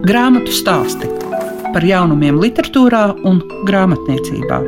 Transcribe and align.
Grāmatu 0.00 0.48
stāsti 0.48 1.04
par 1.74 1.84
jaunumiem, 1.84 2.38
literatūrā 2.40 3.02
un 3.28 3.42
grāmatniecībā. 3.68 4.60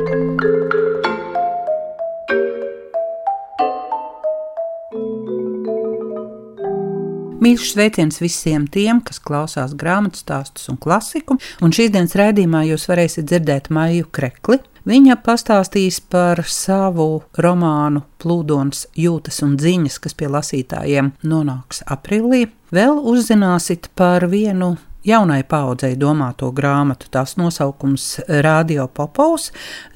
Mīļš 7.41 7.71
sveiciens 7.71 8.21
visiem 8.21 8.67
tiem, 8.69 9.01
kas 9.01 9.17
klausās 9.17 9.73
grāmatu 9.73 10.21
stāstus 10.21 10.69
un 10.69 10.77
klasiku. 10.77 11.39
Un 11.65 11.73
šīs 11.73 11.89
dienas 11.97 12.13
raidījumā 12.19 12.61
jūs 12.69 12.85
varēsiet 12.93 13.25
dzirdēt 13.25 13.73
Maiju 13.73 14.11
Krekli. 14.13 14.61
Viņa 14.85 15.17
pastāstīs 15.25 15.97
par 16.13 16.45
savu 16.45 17.23
romānu 17.41 18.05
Plūdons, 18.21 18.85
jūtas 18.93 19.41
un 19.41 19.57
ziņas, 19.57 19.97
kas 19.97 20.13
pie 20.13 20.29
lasītājiem 20.29 21.15
nonāks 21.25 21.81
aprīlī. 21.89 22.45
Vēl 22.69 23.01
uzzināsiet 23.01 23.89
par 23.97 24.29
vienu 24.29 24.75
jaunai 25.05 25.43
paudzei 25.43 25.95
domāto 25.99 26.51
grāmatu. 26.55 27.09
Tās 27.11 27.35
nosaukums 27.39 28.19
Radio 28.43 28.87
Popovs. 28.87 29.51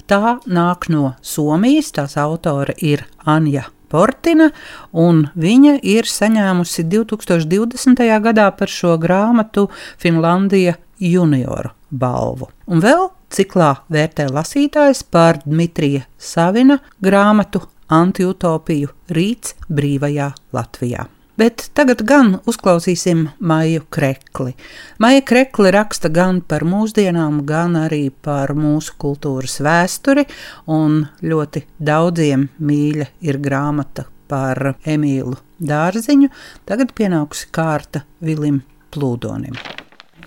Tā 0.08 0.38
nāk 0.46 0.88
no 0.92 1.14
Somijas, 1.22 1.92
tās 1.92 2.16
autore 2.20 2.76
ir 2.80 3.04
Anja 3.28 3.66
Portina, 3.88 4.50
un 4.92 5.26
viņa 5.36 5.78
ir 5.82 6.08
saņēmusi 6.08 6.84
2020. 6.92 8.04
gadā 8.24 8.50
par 8.56 8.72
šo 8.72 8.96
grāmatu 9.00 9.68
Finlandija 10.00 10.76
junioru 11.00 11.72
balvu. 11.90 12.50
Un 12.68 12.84
vēl 12.84 13.08
ciklā 13.32 13.74
vērtē 13.92 14.28
lasītājs 14.32 15.04
par 15.08 15.40
Dmitrija 15.44 16.04
Savina 16.18 16.80
grāmatu 17.04 17.64
Antiutopiju 17.88 18.92
Rīts 19.08 19.56
brīvajā 19.72 20.32
Latvijā. 20.52 21.08
Bet 21.38 21.68
tagad 21.70 22.00
gan 22.02 22.32
uzklausīsim 22.50 23.28
Maiju 23.38 23.84
Krekli. 23.94 24.56
Maija 24.98 25.22
Krekli 25.22 25.70
raksta 25.70 26.10
gan 26.10 26.40
par 26.42 26.64
mūsdienām, 26.66 27.44
gan 27.46 27.76
arī 27.78 28.08
par 28.10 28.50
mūsu 28.58 28.96
kultūras 28.98 29.60
vēsturi, 29.62 30.24
un 30.66 31.04
ļoti 31.22 31.62
daudziem 31.78 32.48
mīļa 32.58 33.06
ir 33.22 33.38
grāmata 33.44 34.08
par 34.26 34.74
Emīlu 34.82 35.36
Dārziņu. 35.62 36.32
Tagad 36.66 36.90
pienākusi 36.98 37.46
kārta 37.54 38.02
Vilim 38.18 38.64
Plūdonim. 38.90 39.54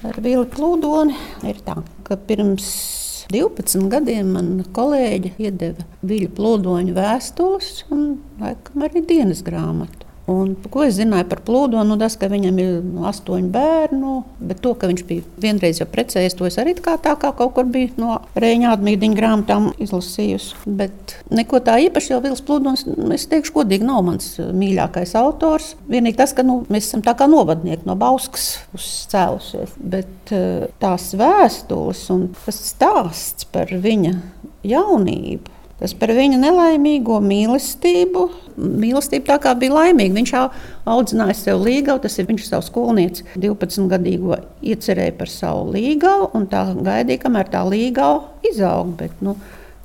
Ar 0.07 0.21
Vili 0.23 0.47
Plūdoni 0.47 1.17
ir 1.51 1.59
tā, 1.65 1.75
ka 2.07 2.15
pirms 2.29 2.69
12 3.31 3.89
gadiem 3.91 4.31
man 4.35 4.53
kolēģi 4.75 5.33
iedeva 5.43 5.83
Viļu 6.07 6.31
plūdoņu 6.39 6.95
vēstules 6.95 7.83
un 7.91 8.15
laikam 8.39 8.87
arī 8.87 9.03
dienas 9.11 9.43
grāmatu. 9.43 10.00
Un, 10.29 10.53
ko 10.69 10.83
es 10.85 10.95
zināju 10.99 11.25
par 11.31 11.39
plūdu? 11.45 11.79
Nu, 11.87 11.97
tas, 11.99 12.13
ka 12.19 12.29
viņam 12.29 12.59
ir 12.61 13.05
astoņi 13.09 13.49
bērni, 13.51 14.13
bet 14.51 14.61
to, 14.61 14.73
ka 14.77 14.89
viņš 14.91 15.03
bija 15.09 15.25
vienreiz 15.41 15.81
jau 15.81 15.87
precējies, 15.89 16.35
to 16.37 16.45
es 16.45 16.59
arī 16.61 16.75
kā 16.77 16.93
tā 17.01 17.15
kā 17.19 17.31
kaut 17.37 17.55
kur 17.55 17.65
biju 17.69 17.95
no 18.01 18.19
Rēņa 18.39 18.75
atmīdiņa 18.75 19.17
grāmatām 19.17 19.69
izlasījusi. 19.81 20.61
Bet 20.79 21.15
neko 21.33 21.61
tā 21.65 21.79
īpaši 21.87 22.13
jau 22.13 22.21
Vils 22.23 22.43
Plūdons, 22.45 22.85
es 23.17 23.27
teikšu, 23.31 23.55
godīgi 23.57 23.87
nav 23.87 24.03
mans 24.07 24.33
mīļākais 24.39 25.15
autors. 25.19 25.73
Vienīgi 25.89 26.19
tas, 26.21 26.35
ka 26.37 26.45
nu, 26.45 26.61
mēs 26.71 26.89
esam 26.89 27.03
tā 27.05 27.15
kā 27.17 27.27
novadnieki 27.31 27.89
no 27.89 27.97
Bauskas 27.99 28.53
uzcēlušies. 28.77 29.73
Bet 29.81 30.35
eh, 30.35 30.67
tās 30.81 31.11
vēstules 31.17 32.05
un 32.13 32.29
tas 32.45 32.61
stāsts 32.71 33.49
par 33.51 33.73
viņa 33.73 34.15
jaunību 34.69 35.50
Tas 35.81 35.95
par 35.97 36.11
viņa 36.13 36.37
nelaimīgo 36.37 37.15
mīlestību. 37.25 38.27
Mīlestība 38.61 39.31
tā 39.31 39.37
kā 39.41 39.55
bija 39.57 39.73
laimīga. 39.79 40.13
Viņš 40.19 40.33
audzināja 40.93 41.33
sev 41.39 41.63
līgavu, 41.65 42.03
tas 42.03 42.19
ir 42.21 42.27
viņš 42.29 42.45
savu 42.51 42.67
skolnieci 42.67 43.25
12 43.33 43.89
gadīgo 43.89 44.37
iecerēja 44.61 45.15
par 45.17 45.31
savu 45.33 45.71
līgavu 45.73 46.29
un 46.37 46.45
tā 46.51 46.67
gaidīja, 46.77 47.23
kamēr 47.23 47.49
tā 47.49 47.63
līgava 47.65 48.27
izaug. 48.51 48.93
Bet, 48.99 49.15
nu, 49.25 49.33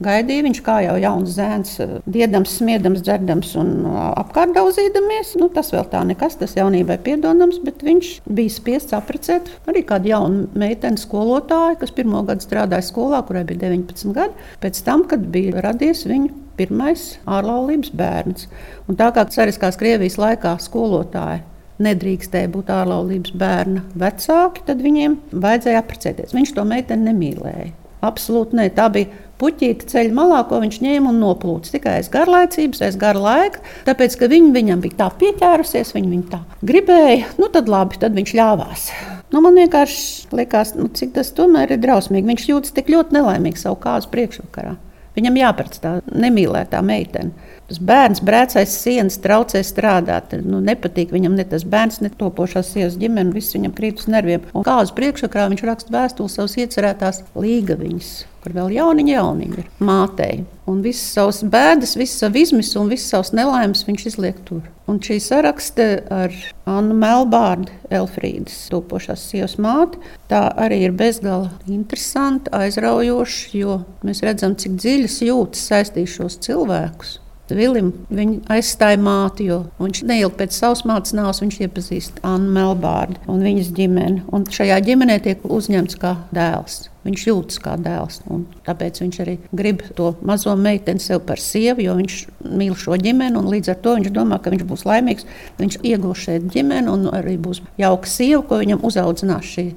Gaidīja 0.05 0.45
viņš 0.45 0.59
kā 0.61 0.75
jau 0.85 0.97
jauns 1.01 1.31
zēns, 1.39 1.71
diedams, 2.05 2.59
smiedams, 2.59 3.01
dzerdams 3.01 3.55
un 3.57 3.71
apkārt 3.89 4.53
daudzīdamies. 4.53 5.33
Nu, 5.41 5.49
tas 5.53 5.73
vēl 5.73 5.87
tā 5.93 6.03
nekas, 6.05 6.37
tas 6.37 6.53
jaunībai 6.59 6.99
piedodams, 7.07 7.63
bet 7.65 7.81
viņš 7.87 8.11
bija 8.29 8.53
spiests 8.53 8.97
apprecēt 8.97 9.49
arī 9.71 9.87
kādu 9.89 10.13
jaunu 10.13 10.45
meiteni 10.59 11.01
skolotāju, 11.01 11.79
kas 11.81 11.95
pirmo 11.97 12.21
gadu 12.29 12.45
strādāja 12.45 12.85
skolā, 12.85 13.23
kurai 13.25 13.47
bija 13.49 13.71
19 13.71 14.13
gadi, 14.17 14.49
pēc 14.61 14.83
tam, 14.85 15.07
kad 15.09 15.25
bija 15.33 15.65
radies 15.65 16.05
viņa 16.05 16.45
pirmais 16.61 17.09
ārlaulības 17.25 17.97
bērns. 17.97 18.51
Un 18.91 19.01
tā 19.01 19.09
kā 19.17 19.25
cariskās 19.33 19.81
Krievijas 19.81 20.21
laikā 20.21 20.59
skolotāji 20.61 21.41
nedrīkstēja 21.83 22.53
būt 22.53 22.71
ārlaulības 22.73 23.33
bērna 23.37 23.85
vecāki, 23.97 24.65
tad 24.69 24.85
viņiem 24.85 25.19
vajadzēja 25.33 25.83
apprecēties. 25.83 26.37
Viņš 26.37 26.57
to 26.57 26.69
meiteni 26.69 27.11
nemīlēja. 27.11 27.73
Absolūti 28.07 28.59
nē, 28.59 28.69
tā 28.77 28.87
bija 28.93 29.25
puķīte 29.41 29.89
ceļa 29.91 30.15
malā, 30.17 30.41
ko 30.49 30.61
viņš 30.63 30.79
ņēma 30.85 31.13
un 31.13 31.21
noplūca. 31.21 31.73
Tikai 31.75 31.99
aiz 32.01 32.09
garlaicības, 32.13 32.83
aiz 32.87 32.97
gara 33.01 33.21
laika, 33.21 33.63
tāpēc 33.89 34.17
ka 34.21 34.31
viņa 34.33 34.55
viņam 34.55 34.85
bija 34.85 35.01
tā 35.03 35.11
pieķērusies, 35.21 35.93
viņa 35.97 36.13
viņu 36.15 36.31
tā 36.33 36.41
gribēja. 36.67 37.35
Nu, 37.41 37.51
tad 37.53 37.71
labi, 37.73 38.01
tad 38.03 38.17
viņš 38.17 38.35
ļāvās. 38.39 38.89
Nu, 39.35 39.43
man 39.45 39.59
vienkārši 39.59 40.33
liekas, 40.39 40.77
nu, 40.79 40.89
cik 40.95 41.17
tas 41.19 41.33
tomēr 41.37 41.75
ir 41.75 41.83
drausmīgi. 41.83 42.29
Viņš 42.31 42.51
jūtas 42.53 42.77
tik 42.77 42.93
ļoti 42.95 43.19
nelaimīgs 43.19 43.67
savu 43.67 43.81
kāzu 43.83 44.13
priekšvakarā. 44.15 44.77
Viņam 45.17 45.39
jāpēc 45.41 45.79
tā 45.81 45.93
nemīlētā 46.13 46.83
meitene. 46.85 47.33
Tas 47.67 47.81
bērns 47.83 48.21
brēcais 48.23 48.77
sienas, 48.83 49.17
traucē 49.25 49.63
strādāt. 49.67 50.37
Nu, 50.45 50.61
nepatīk 50.63 51.15
viņam 51.15 51.35
ne 51.39 51.49
tas 51.49 51.65
bērns, 51.67 52.03
ne 52.05 52.13
topošās 52.13 52.75
sievas 52.75 53.01
ģimene. 53.01 53.35
Viss 53.35 53.57
viņam 53.57 53.75
krīt 53.77 54.05
uz 54.05 54.13
nerviem. 54.13 54.45
Un 54.55 54.67
kā 54.67 54.77
uz 54.85 54.95
priekšsakrā 54.95 55.49
viņš 55.51 55.67
raksta 55.67 55.97
vēstuli 55.97 56.37
savas 56.37 56.57
iecerētās 56.61 57.25
līgaviņas 57.35 58.15
kur 58.47 58.55
vēl 58.55 58.77
jauniņa, 58.77 59.17
jauniņa 59.17 59.59
ir 59.59 59.71
mātei. 59.83 60.45
Un 60.71 60.79
visas 60.85 61.17
savas 61.17 61.41
bēdas, 61.51 61.97
visas 61.99 62.23
savas 62.23 62.47
izmisas 62.47 62.79
un 62.79 62.91
visas 62.91 63.11
savas 63.11 63.33
nelaimes 63.35 63.83
viņš 63.87 64.07
izliek 64.13 64.39
tur. 64.47 64.63
Un 64.87 65.01
šī 65.03 65.19
sarakste 65.23 65.87
ar 66.15 66.35
Annu 66.71 66.95
Melbārdu, 66.95 67.75
Elfrīdas 67.91 68.69
topošās 68.71 69.27
sievas 69.33 69.57
māti, 69.63 69.99
tā 70.31 70.45
arī 70.63 70.85
ir 70.87 70.95
bezgala 70.95 71.51
interesanti, 71.67 72.55
aizraujoši, 72.55 73.63
jo 73.65 73.81
mēs 74.07 74.23
redzam, 74.27 74.55
cik 74.55 74.79
dziļas 74.79 75.21
jūtas 75.27 75.67
saistīšos 75.73 76.39
cilvēkus. 76.47 77.17
Vilim 77.47 77.93
viņa 78.11 78.57
aizstāja 78.57 78.99
māti, 78.99 79.47
jo 79.51 79.61
viņš 79.79 80.03
neilgi 80.09 80.35
pēc 80.41 80.57
savas 80.57 80.83
mātes 80.89 81.15
nāves 81.15 81.39
viņš 81.45 81.61
iepazīst 81.63 82.19
Annu 82.27 82.51
Melbārdu 82.57 83.21
un 83.31 83.45
viņas 83.47 83.71
ģimeni. 83.77 84.25
Un 84.35 84.49
šajā 84.51 84.81
ģimenē 84.89 85.21
tiek 85.23 85.45
uzņemts 85.47 85.99
kā 86.03 86.17
dēls. 86.35 86.89
Viņš 87.07 87.27
jūtas 87.29 87.61
kā 87.63 87.77
dēls. 87.79 88.19
Tāpēc 88.67 88.99
viņš 89.05 89.19
arī 89.23 89.37
grib 89.55 89.85
to 89.95 90.09
mazo 90.27 90.57
meiteni 90.59 91.03
sev 91.03 91.23
par 91.29 91.39
sievu, 91.39 91.85
jo 91.87 91.95
viņš 92.01 92.17
mīl 92.51 92.75
šo 92.75 92.99
ģimeni. 92.99 93.45
Līdz 93.47 93.77
ar 93.77 93.79
to 93.85 93.95
viņš 94.01 94.11
domā, 94.17 94.41
ka 94.43 94.51
viņš 94.51 94.65
būs 94.67 94.83
laimīgs. 94.89 95.29
Viņš 95.61 95.79
iegūs 95.87 96.25
šeit 96.27 96.51
ģimeni 96.51 96.91
un 96.91 97.07
arī 97.15 97.37
būs 97.39 97.63
jauka 97.79 98.11
sieva, 98.11 98.43
ko 98.43 98.59
viņam 98.59 98.83
uzaudzinās 98.91 99.55
šī 99.55 99.69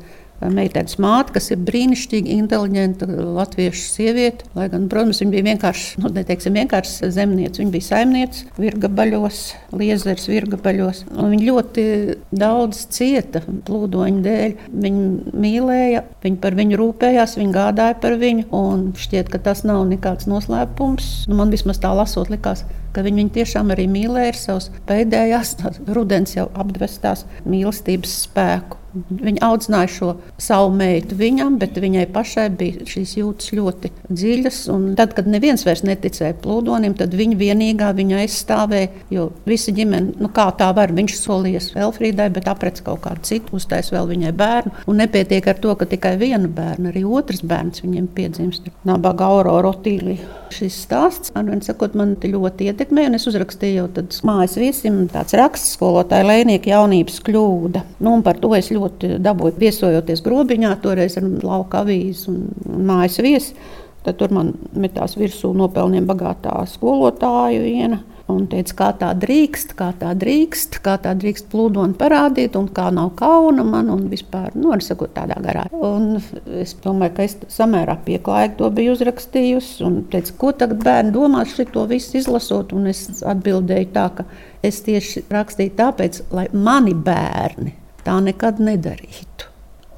meitenes 0.41 0.97
māte, 1.01 1.33
kas 1.35 1.49
ir 1.53 1.59
brīnišķīgi 1.67 2.35
inteliģenta 2.39 3.07
latviešu 3.09 3.85
sieviete. 3.91 4.47
Lai 4.55 4.69
gan, 4.71 4.87
protams, 4.91 5.19
viņa 5.23 5.33
bija 5.33 5.47
vienkārši, 5.49 6.01
nu, 6.03 6.11
neteiksim, 6.15 6.55
vienkārši 6.59 7.11
zemniece. 7.15 7.61
Viņa 7.61 7.73
bija 7.75 7.87
saimniece 7.89 8.47
virgabaļos, 8.59 9.41
liezers 9.79 10.29
virgabaļos. 10.31 11.03
Viņa 11.19 11.49
ļoti 11.49 11.85
daudz 12.31 12.85
cieta 12.95 13.43
plūdoņa 13.67 14.25
dēļ. 14.25 14.57
Viņa 14.87 15.37
mīlēja, 15.45 16.03
viņa 16.25 16.43
par 16.43 16.59
viņu 16.59 16.79
rūpējās, 16.79 17.37
viņa 17.39 17.55
gādāja 17.59 17.99
par 18.01 18.19
viņu. 18.21 18.47
Un 18.55 18.89
šķiet, 18.99 19.31
ka 19.33 19.41
tas 19.49 19.65
nav 19.67 19.83
nekāds 19.91 20.29
noslēpums. 20.31 21.11
Nu, 21.29 21.39
man 21.41 21.51
vismaz 21.53 21.81
tā 21.83 21.91
lasot, 21.95 22.31
likās, 22.31 22.63
ka 22.63 22.78
viņi 22.95 23.23
viņu 23.23 23.35
tiešām 23.37 23.73
arī 23.75 23.87
mīlēja 23.91 24.33
ar 24.33 24.39
savas 24.39 24.69
pēdējās, 24.89 25.55
rudens 25.95 26.35
jau 26.37 26.49
apdvestās 26.57 27.25
mīlestības 27.45 28.21
spēku. 28.25 28.79
Viņa 29.09 29.43
audzināja 29.45 29.89
šo 29.93 30.07
savu 30.41 30.71
meitu 30.73 31.13
viņam, 31.17 31.59
bet 31.61 31.77
viņai 31.77 32.07
pašai 32.13 32.47
bija 32.57 32.87
šīs 32.89 33.15
jūtas 33.19 33.51
ļoti 33.53 33.91
dziļas. 34.09 34.61
Tad, 34.97 35.13
kad 35.17 35.29
neviens 35.29 35.63
vairs 35.67 35.83
neticēja 35.85 36.37
plūdonim, 36.41 36.95
tad 36.97 37.13
viņa 37.17 37.37
vienīgā 37.37 37.91
viņa 37.97 38.23
aizstāvēja. 38.23 38.89
Jo 39.13 39.27
visa 39.45 39.73
ģimene, 39.75 40.15
nu 40.17 40.31
kā 40.33 40.47
tā 40.57 40.71
var, 40.75 40.93
viņš 40.95 41.17
solījies 41.19 41.69
Elfrīdai, 41.77 42.31
bet 42.33 42.49
aprec 42.49 42.81
kaut 42.85 43.03
kādu 43.05 43.21
citu, 43.29 43.59
uztais 43.59 43.91
vēl 43.93 44.09
viņai 44.09 44.33
bērnu. 44.39 44.73
Un 44.89 45.01
nepietiek 45.03 45.51
ar 45.53 45.61
to, 45.61 45.75
ka 45.77 45.85
tikai 45.89 46.15
viena 46.21 46.49
bērna, 46.49 46.89
arī 46.89 47.05
otrs 47.05 47.45
bērns 47.45 47.85
viņiem 47.85 48.09
piedzimst. 48.17 48.71
Nabaga 48.89 49.29
Aurora 49.29 49.75
Otīlija. 49.75 50.25
Šis 50.49 50.81
stāsts, 50.87 51.29
man, 51.35 51.61
sakot, 51.61 51.93
man 51.93 52.15
ļoti 52.17 52.71
ietekmēja, 52.79 53.11
un 53.11 53.17
es 53.17 53.27
uzrakstīju 53.27 53.81
jau 53.81 54.05
mājas 54.27 54.55
viesim 54.59 55.01
tāds 55.11 55.35
raksts 55.35 55.75
skolotāja 55.75 56.27
Lēnieka 56.27 56.71
jaunības 56.71 57.19
kļūda. 57.27 57.83
Nu, 58.05 58.15
par 58.23 58.39
to 58.39 58.53
es 58.55 58.71
ļoti 58.71 59.17
dabūju 59.19 59.59
viesojoties 59.59 60.23
grobiņā, 60.23 60.71
toreiz 60.83 61.17
ar 61.19 61.27
lauka 61.43 61.83
avīzi 61.83 62.31
un 62.31 62.87
mājas 62.87 63.19
viesi. 63.23 63.57
Tad 64.05 64.19
tur 64.19 64.31
man 64.35 64.53
metās 64.79 65.17
virsū 65.19 65.51
nopelniem 65.57 66.07
bagātā 66.07 66.61
skolotāja 66.71 67.59
viena. 67.63 68.03
Un 68.29 68.43
teica, 68.45 68.75
kā 68.77 68.87
tā 69.01 69.07
drīkst, 69.17 69.71
kā 69.77 69.87
tā 69.97 70.11
drīkst, 70.21 70.77
kā 70.85 70.99
tā 71.01 71.15
drīkst 71.17 71.47
plūdoni 71.49 71.95
parādīt, 71.97 72.53
un 72.59 72.67
kā 72.69 72.91
nav 72.93 73.15
kauna 73.17 73.65
man, 73.65 73.89
un 73.89 74.03
vispār, 74.11 74.53
nu, 74.53 74.69
arī 74.75 74.85
sakot, 74.85 75.15
tādā 75.15 75.39
garā. 75.41 75.65
Un 75.73 76.19
es 76.61 76.75
domāju, 76.83 77.15
ka 77.17 77.25
es 77.25 77.39
samērā 77.55 77.97
pieklājīgi 78.05 78.59
to 78.61 78.69
biju 78.77 78.93
uzrakstījusi, 78.99 79.81
un 79.87 79.99
teica, 80.13 80.37
ko 80.37 80.53
tagad 80.61 80.85
bērni 80.85 81.15
domās 81.17 81.57
šito 81.57 81.87
visu 81.89 82.19
izlasot, 82.21 82.77
un 82.77 82.93
es 82.93 83.07
atbildēju 83.25 83.91
tā, 83.97 84.07
ka 84.19 84.29
es 84.61 84.83
tieši 84.85 85.25
rakstīju 85.33 85.77
tāpēc, 85.81 86.23
lai 86.29 86.51
mani 86.53 86.93
bērni 86.93 87.73
tā 88.05 88.21
nekad 88.21 88.61
nedarītu 88.61 89.48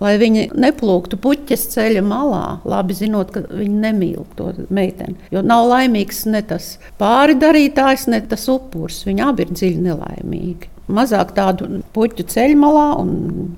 lai 0.02 0.16
viņi 0.22 0.48
neplūktu 0.58 1.20
puķes 1.22 1.68
ceļa 1.76 2.04
malā, 2.06 2.44
labi 2.68 2.98
zinot, 2.98 3.32
ka 3.36 3.46
viņi 3.48 3.82
nemīl 3.86 4.26
to 4.38 4.52
meiteni. 4.74 5.18
Jo 5.34 5.46
nav 5.46 5.68
laimīgs 5.70 6.26
ne 6.32 6.44
tas 6.46 6.76
pāri 7.02 7.38
darītājs, 7.40 8.08
ne 8.12 8.22
tas 8.26 8.48
upuris. 8.52 9.04
Viņi 9.08 9.26
abi 9.28 9.48
ir 9.48 9.56
dziļi 9.56 9.88
nelaimīgi 9.88 10.72
mazāk 10.94 11.34
tādu 11.38 11.82
puķu 11.96 12.26
ceļmalā, 12.32 12.86
un 13.02 13.12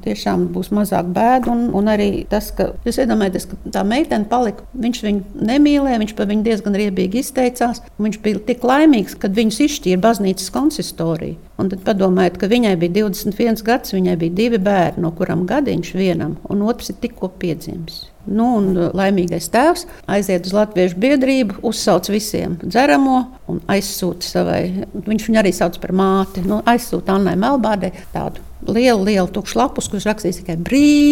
tiešām 0.04 0.48
būs 0.54 0.72
mazāk 0.76 1.10
bēdu. 1.16 1.52
Un, 1.54 1.66
un 1.78 1.92
arī 1.92 2.10
tas, 2.30 2.52
ka 2.56 2.72
jūs 2.86 3.02
iedomājaties, 3.04 3.48
ka 3.52 3.60
tā 3.76 3.84
meitene 3.88 4.30
palika, 4.30 4.66
viņš 4.86 5.02
viņu 5.08 5.46
nemīlēja, 5.50 6.02
viņš 6.04 6.16
par 6.18 6.30
viņu 6.32 6.48
diezgan 6.48 6.78
riebīgi 6.80 7.24
izteicās. 7.24 7.84
Viņš 8.02 8.22
bija 8.24 8.44
tik 8.48 8.64
laimīgs, 8.68 9.18
kad 9.20 9.36
viņus 9.38 9.62
izšķīra 9.68 10.04
baznīcas 10.04 10.54
konsistorija. 10.54 11.40
Un 11.62 11.70
tad 11.70 11.84
padomājiet, 11.86 12.40
ka 12.42 12.50
viņai 12.52 12.74
bija 12.82 13.04
21 13.04 13.62
gads, 13.66 13.94
viņai 13.94 14.18
bija 14.24 14.38
divi 14.40 14.62
bērni, 14.64 15.04
no 15.06 15.14
kuriem 15.18 15.46
gadiņš 15.50 15.94
vienam, 15.98 16.40
un 16.50 16.66
otrs 16.66 16.94
ir 16.94 17.00
tikko 17.04 17.30
piedzimis. 17.40 18.13
Nu, 18.24 18.56
un 18.60 18.72
uh, 18.78 18.90
laimīgais 18.96 19.50
tēvs 19.52 19.86
aiziet 20.12 20.46
uz 20.48 20.54
Latviešu 20.56 20.96
biedrību, 21.04 21.54
uzsauc 21.68 22.08
visiem 22.14 22.56
dzeramo 22.64 23.18
un 23.52 23.58
aizsūta 23.72 24.24
savai. 24.28 24.64
Viņš 24.94 25.24
viņu 25.28 25.40
arī 25.42 25.52
sauc 25.56 25.76
par 25.84 25.92
māti. 25.98 26.40
Nu, 26.48 26.62
aizsūta 26.70 27.14
Annai 27.18 27.36
Melbārdei 27.40 27.92
tādu 28.14 28.40
lielu, 28.68 29.04
lielu 29.04 29.28
tukšu 29.34 29.60
lapus, 29.60 29.90
kurš 29.92 30.06
rakstīs 30.08 30.40
tikai 30.40 30.56
brīvs 30.70 31.10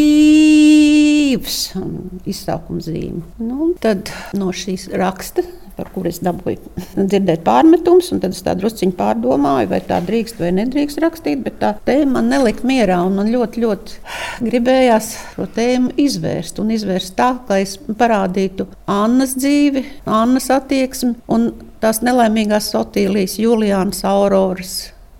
izsaukuma 2.31 2.79
zīmi. 2.85 3.21
Nu, 3.43 3.73
tad 3.83 4.11
no 4.37 4.47
šīs 4.55 4.83
raksta 4.95 5.41
par 5.81 5.89
kuru 5.95 6.11
es 6.11 6.21
dabūju 6.21 6.83
dzirdēt 7.09 7.41
pārmetumus. 7.47 8.11
Tad 8.21 8.35
es 8.35 8.43
tā 8.45 8.53
druskuļi 8.59 8.93
pārdomāju, 8.99 9.71
vai 9.71 9.81
tā 9.87 9.97
drīkst 10.05 10.41
vai 10.41 10.53
nedrīkst 10.59 11.01
rakstīt. 11.01 11.41
Bet 11.47 11.57
tā 11.63 11.73
tēma 11.87 12.19
man 12.19 12.29
nelika 12.35 12.67
mierā. 12.69 13.01
Man 13.11 13.31
ļoti, 13.33 13.65
ļoti 13.65 14.45
gribējās 14.45 15.11
šo 15.33 15.49
tēmu 15.57 15.95
izvērst. 16.01 16.61
Un 16.61 16.73
izvērst 16.77 17.17
tā, 17.17 17.33
lai 17.49 17.63
es 17.65 17.77
parādītu 17.81 18.69
Annas 18.91 19.35
dzīvi, 19.39 19.85
Annas 20.05 20.51
attieksmi 20.53 21.15
un 21.31 21.51
tās 21.81 22.03
nelaimīgās 22.05 22.69
Sotīlijas, 22.73 23.39
Juliānas, 23.41 24.03
Auroras 24.07 24.75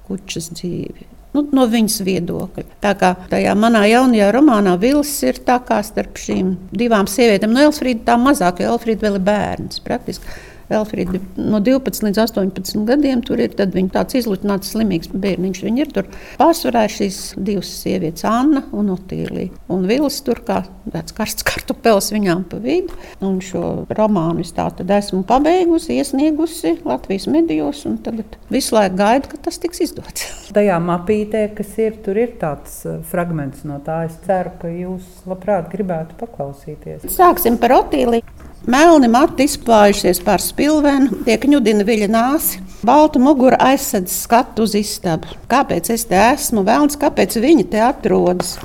kučas 0.07 0.51
dzīvi. 0.53 1.07
Nu, 1.31 1.45
no 1.55 1.63
viņas 1.71 2.01
viedokļa. 2.03 2.65
Tā 2.83 2.91
kā 2.99 3.13
tajā 3.31 3.53
manā 3.55 3.85
jaunajā 3.87 4.27
romānā 4.35 4.75
Vils 4.81 5.13
ir 5.23 5.39
tā 5.47 5.61
kā 5.63 5.79
starp 5.87 6.19
šīm 6.19 6.57
divām 6.75 7.07
sievietēm. 7.07 7.53
No 7.53 7.61
nu, 7.61 7.69
Elfrīda 7.69 8.09
tā 8.09 8.17
mazāk, 8.19 8.59
jo 8.59 8.73
Elfrīda 8.75 9.07
vēl 9.07 9.19
ir 9.19 9.27
bērns 9.29 9.79
praktiski. 9.85 10.27
Elfrīda 10.71 11.19
no 11.37 11.59
12 11.63 12.05
līdz 12.07 12.21
18 12.25 12.85
gadiem. 12.87 13.21
Tur 13.25 13.41
ir 13.43 13.55
tāds 13.55 14.17
izlutināts, 14.17 14.71
slimīgs 14.73 15.11
bērniņš. 15.11 15.63
Viņa 15.67 15.83
ir 15.83 15.93
tur 15.95 16.09
pārsvarā 16.39 16.85
šīs 16.91 17.19
divas 17.37 17.71
sievietes, 17.81 18.25
Anna 18.27 18.63
un 18.75 18.91
Otīlija. 18.95 19.51
Un 19.71 19.87
Vils 19.89 20.21
tur 20.25 20.41
kā 20.47 20.61
tāds 20.91 21.15
karsts 21.17 21.45
kartupēlis 21.47 22.11
viņām 22.15 22.45
pa 22.51 22.59
vidu. 22.63 22.95
Un 23.23 23.39
šo 23.43 23.85
romānu 23.97 24.45
es 24.45 24.53
tātad 24.55 24.91
esmu 24.97 25.23
pabeigusi, 25.27 25.97
iesniegusi 25.99 26.77
Latvijas 26.87 27.27
medijos. 27.31 27.83
Tad 28.05 28.37
visu 28.51 28.75
laiku 28.77 28.99
gaidu, 29.01 29.31
ka 29.31 29.41
tas 29.47 29.59
tiks 29.61 29.83
izdots. 29.87 30.27
Tajā 30.55 30.77
mapītē, 30.83 31.45
kas 31.57 31.75
ir, 31.81 31.97
tur 32.05 32.19
ir 32.19 32.35
tāds 32.41 32.81
uh, 32.87 32.99
fragments 33.11 33.65
no 33.67 33.79
tā. 33.85 34.03
Es 34.09 34.17
ceru, 34.25 34.53
ka 34.61 34.71
jūs 34.71 35.25
labprāt 35.29 35.71
gribētu 35.71 36.17
paklausīties. 36.19 37.07
Sāksim 37.11 37.59
par 37.61 37.77
Otīliju. 37.81 38.40
Melni 38.69 39.07
mati 39.09 39.47
izplājušies 39.49 40.19
pār 40.21 40.41
spilvenu, 40.43 41.23
tiek 41.25 41.47
ņudina 41.49 41.81
viļa 41.81 42.07
nāsi. 42.13 42.59
Balta 42.85 43.17
mugura 43.17 43.57
aizsedz 43.57 44.13
skatu 44.21 44.67
uz 44.67 44.75
istabu. 44.77 45.33
Kāpēc 45.49 45.89
es 45.95 46.03
te 46.05 46.19
esmu? 46.27 46.61
Vēlams, 46.67 46.99
kāpēc 47.01 47.39
viņi 47.41 47.65
te 47.71 47.81
atrodas? 47.81 48.59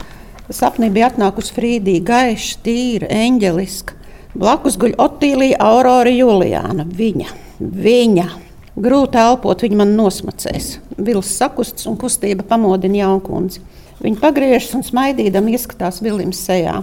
Sapnī 0.52 0.90
bija 0.92 1.08
atnākusi 1.08 1.54
Frīdija, 1.56 2.04
gaiša, 2.10 2.58
tīra, 2.66 3.08
eņģeliska. 3.08 3.96
Blakus 4.36 4.76
guļ 4.76 4.98
Otīlija, 5.00 5.56
Aurora, 5.64 6.12
Juliāna. 6.12 6.84
Viņa, 6.98 7.32
viņa. 7.64 8.26
Grūti 8.76 9.16
elpot, 9.22 9.64
viņa 9.64 9.80
man 9.80 9.96
nosmacēs. 9.96 10.74
Vils 11.00 11.32
sakusts 11.38 11.88
un 11.88 11.96
kustība 11.96 12.44
pamodina 12.44 13.06
jaunkundzi. 13.06 13.64
Viņa 14.04 14.20
pagriežas 14.20 14.76
un 14.76 14.84
smaidīdama 14.84 15.56
ieskatās 15.56 16.02
Vilim 16.04 16.36
sejā. 16.36 16.82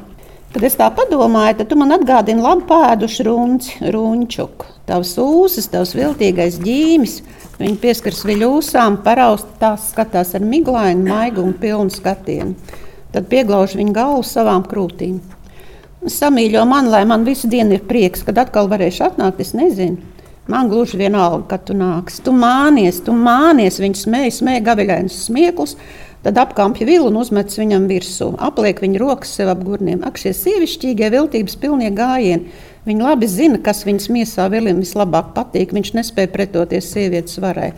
Kad 0.54 0.68
es 0.68 0.76
tā 0.78 0.86
padomāju, 0.94 1.56
tad 1.58 1.72
tu 1.72 1.76
man 1.80 1.96
atgādini 1.96 2.44
labu 2.44 2.68
pēdušu 2.70 3.24
runčuku. 3.26 4.68
Tavs 4.86 5.16
ūsas, 5.18 5.66
tavs 5.74 5.96
viltīgais 5.98 6.60
ģīmis. 6.62 7.16
Viņa 7.58 7.80
pieskaras 7.82 8.22
viņa 8.28 8.50
ūsām, 8.54 9.00
parausta 9.02 9.50
tās 9.62 9.88
skatās 9.90 10.36
ar 10.38 10.46
miglainu, 10.46 11.08
maigu 11.10 11.42
un 11.42 11.56
pilnu 11.58 11.94
skatienu. 11.94 12.54
Tad 13.14 13.32
pieglauž 13.32 13.74
viņa 13.80 13.96
galvu 13.98 14.22
savām 14.30 14.66
krūtīm. 14.70 15.18
Samīļo 16.14 16.68
man, 16.70 16.92
lai 16.94 17.02
man 17.10 17.26
visu 17.26 17.50
dienu 17.50 17.80
ir 17.80 17.86
prieks, 17.90 18.22
kad 18.28 18.38
atkal 18.44 18.70
varēšu 18.70 19.08
atnākt, 19.08 19.42
es 19.42 19.56
nezinu. 19.58 20.14
Man 20.52 20.68
gluži 20.70 21.00
vienalga, 21.00 21.48
kad 21.54 21.66
tu 21.66 21.74
nāksi. 21.80 22.20
Tu 22.26 22.34
mānies, 22.36 23.00
tu 23.06 23.14
mānies, 23.16 23.80
viņš 23.80 24.06
smēja, 24.06 24.34
smēja 24.38 24.66
gaviļains 24.66 25.22
smieklus. 25.30 25.78
Tad 26.24 26.38
apkampja 26.40 26.88
vilu 26.88 27.10
un 27.10 27.18
uzmetas 27.20 27.60
viņam 27.60 27.90
virsū. 27.90 28.30
Apliek 28.40 28.80
viņa 28.80 29.02
rokas 29.02 29.34
sev 29.36 29.52
ap 29.52 29.64
gurniem. 29.68 30.06
Ak, 30.08 30.16
šie 30.22 30.31
sievišķīgie, 30.38 31.10
viltības 31.12 31.58
pilnie 31.60 31.92
gājieni. 31.92 32.54
Viņi 32.88 33.04
labi 33.04 33.28
zina, 33.28 33.60
kas 33.64 33.84
viņas 33.88 34.10
miesā 34.12 34.48
Vilim 34.52 34.80
vislabāk 34.84 35.34
patīk. 35.36 35.75
Viņš 35.75 35.94
nespēja 36.00 36.31
pretoties 36.31 36.88
sievietes 36.96 37.40
varai. 37.44 37.74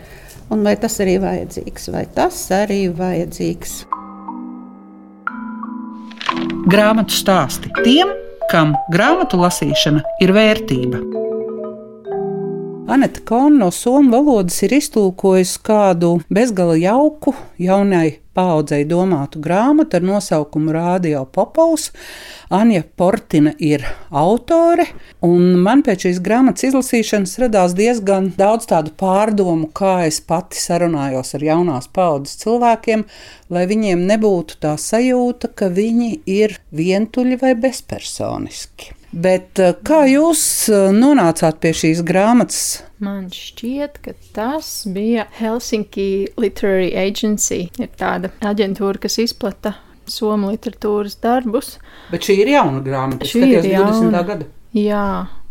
Un 0.50 0.62
vai 0.62 0.76
tas 0.78 1.00
arī 1.02 1.18
vajadzīgs? 1.22 1.90
Vai 1.90 2.06
tas 2.14 2.38
arī 2.54 2.84
vajadzīgs? 2.94 3.80
Grāmatu 6.70 7.14
stāsti 7.14 7.70
tiem, 7.82 8.14
kam 8.50 8.78
grāmatu 8.94 9.42
lasīšana 9.42 10.06
ir 10.22 10.34
vērtība. 10.34 11.25
Anita 12.88 13.20
Kona 13.24 13.64
no 13.64 13.70
somu 13.70 14.12
valodas 14.14 14.60
ir 14.62 14.70
iztulkojusi 14.76 15.58
kādu 15.66 16.10
bezgala 16.30 16.76
jauku 16.78 17.32
jaunai 17.58 18.20
paudzei 18.36 18.84
domātu 18.86 19.40
grāmatu 19.42 19.98
ar 19.98 20.04
nosaukumu 20.06 20.70
Radio 20.76 21.24
Popovs. 21.26 21.88
Anja 22.54 22.84
Portina 22.86 23.50
ir 23.58 23.82
autore, 24.14 24.86
un 25.26 25.56
man 25.64 25.82
pēc 25.82 26.06
šīs 26.06 26.20
grāmatas 26.22 26.68
izlasīšanas 26.68 27.34
radās 27.42 27.74
diezgan 27.74 28.28
daudz 28.38 28.68
tādu 28.70 28.94
pārdomu, 28.94 29.66
kā 29.74 30.04
es 30.06 30.20
pati 30.22 30.60
sarunājos 30.62 31.34
ar 31.34 31.46
jaunās 31.48 31.90
paudzes 31.90 32.38
cilvēkiem, 32.44 33.02
lai 33.50 33.64
viņiem 33.66 34.06
nebūtu 34.12 34.60
tā 34.62 34.76
sajūta, 34.78 35.50
ka 35.58 35.72
viņi 35.74 36.20
ir 36.38 36.60
vientuļi 36.70 37.40
vai 37.42 37.56
bezpersoniski. 37.66 38.94
Bet 39.16 39.56
eh, 39.62 39.72
kā 39.86 40.02
jūs 40.10 40.42
eh, 40.68 40.90
nonācāt 40.92 41.56
pie 41.62 41.72
šīs 41.76 42.02
grāmatas? 42.04 42.82
Man 43.00 43.30
šķiet, 43.32 44.00
ka 44.04 44.12
tas 44.36 44.68
bija 44.92 45.24
Helsinki 45.38 46.34
Literary 46.36 46.90
Agency. 47.00 47.66
Ir 47.80 47.88
tāda 47.96 48.32
aģentūra, 48.44 49.00
kas 49.00 49.16
izplata 49.22 49.72
somu 50.10 50.52
literatūras 50.52 51.16
darbus. 51.22 51.78
Bet 52.12 52.28
šī 52.28 52.42
ir 52.42 52.52
jauna 52.58 52.82
grāmata. 52.84 53.28
Šī 53.28 53.46
ir 53.54 53.64
20. 53.64 54.20
gada. 54.28 54.50
Jā, 54.76 55.06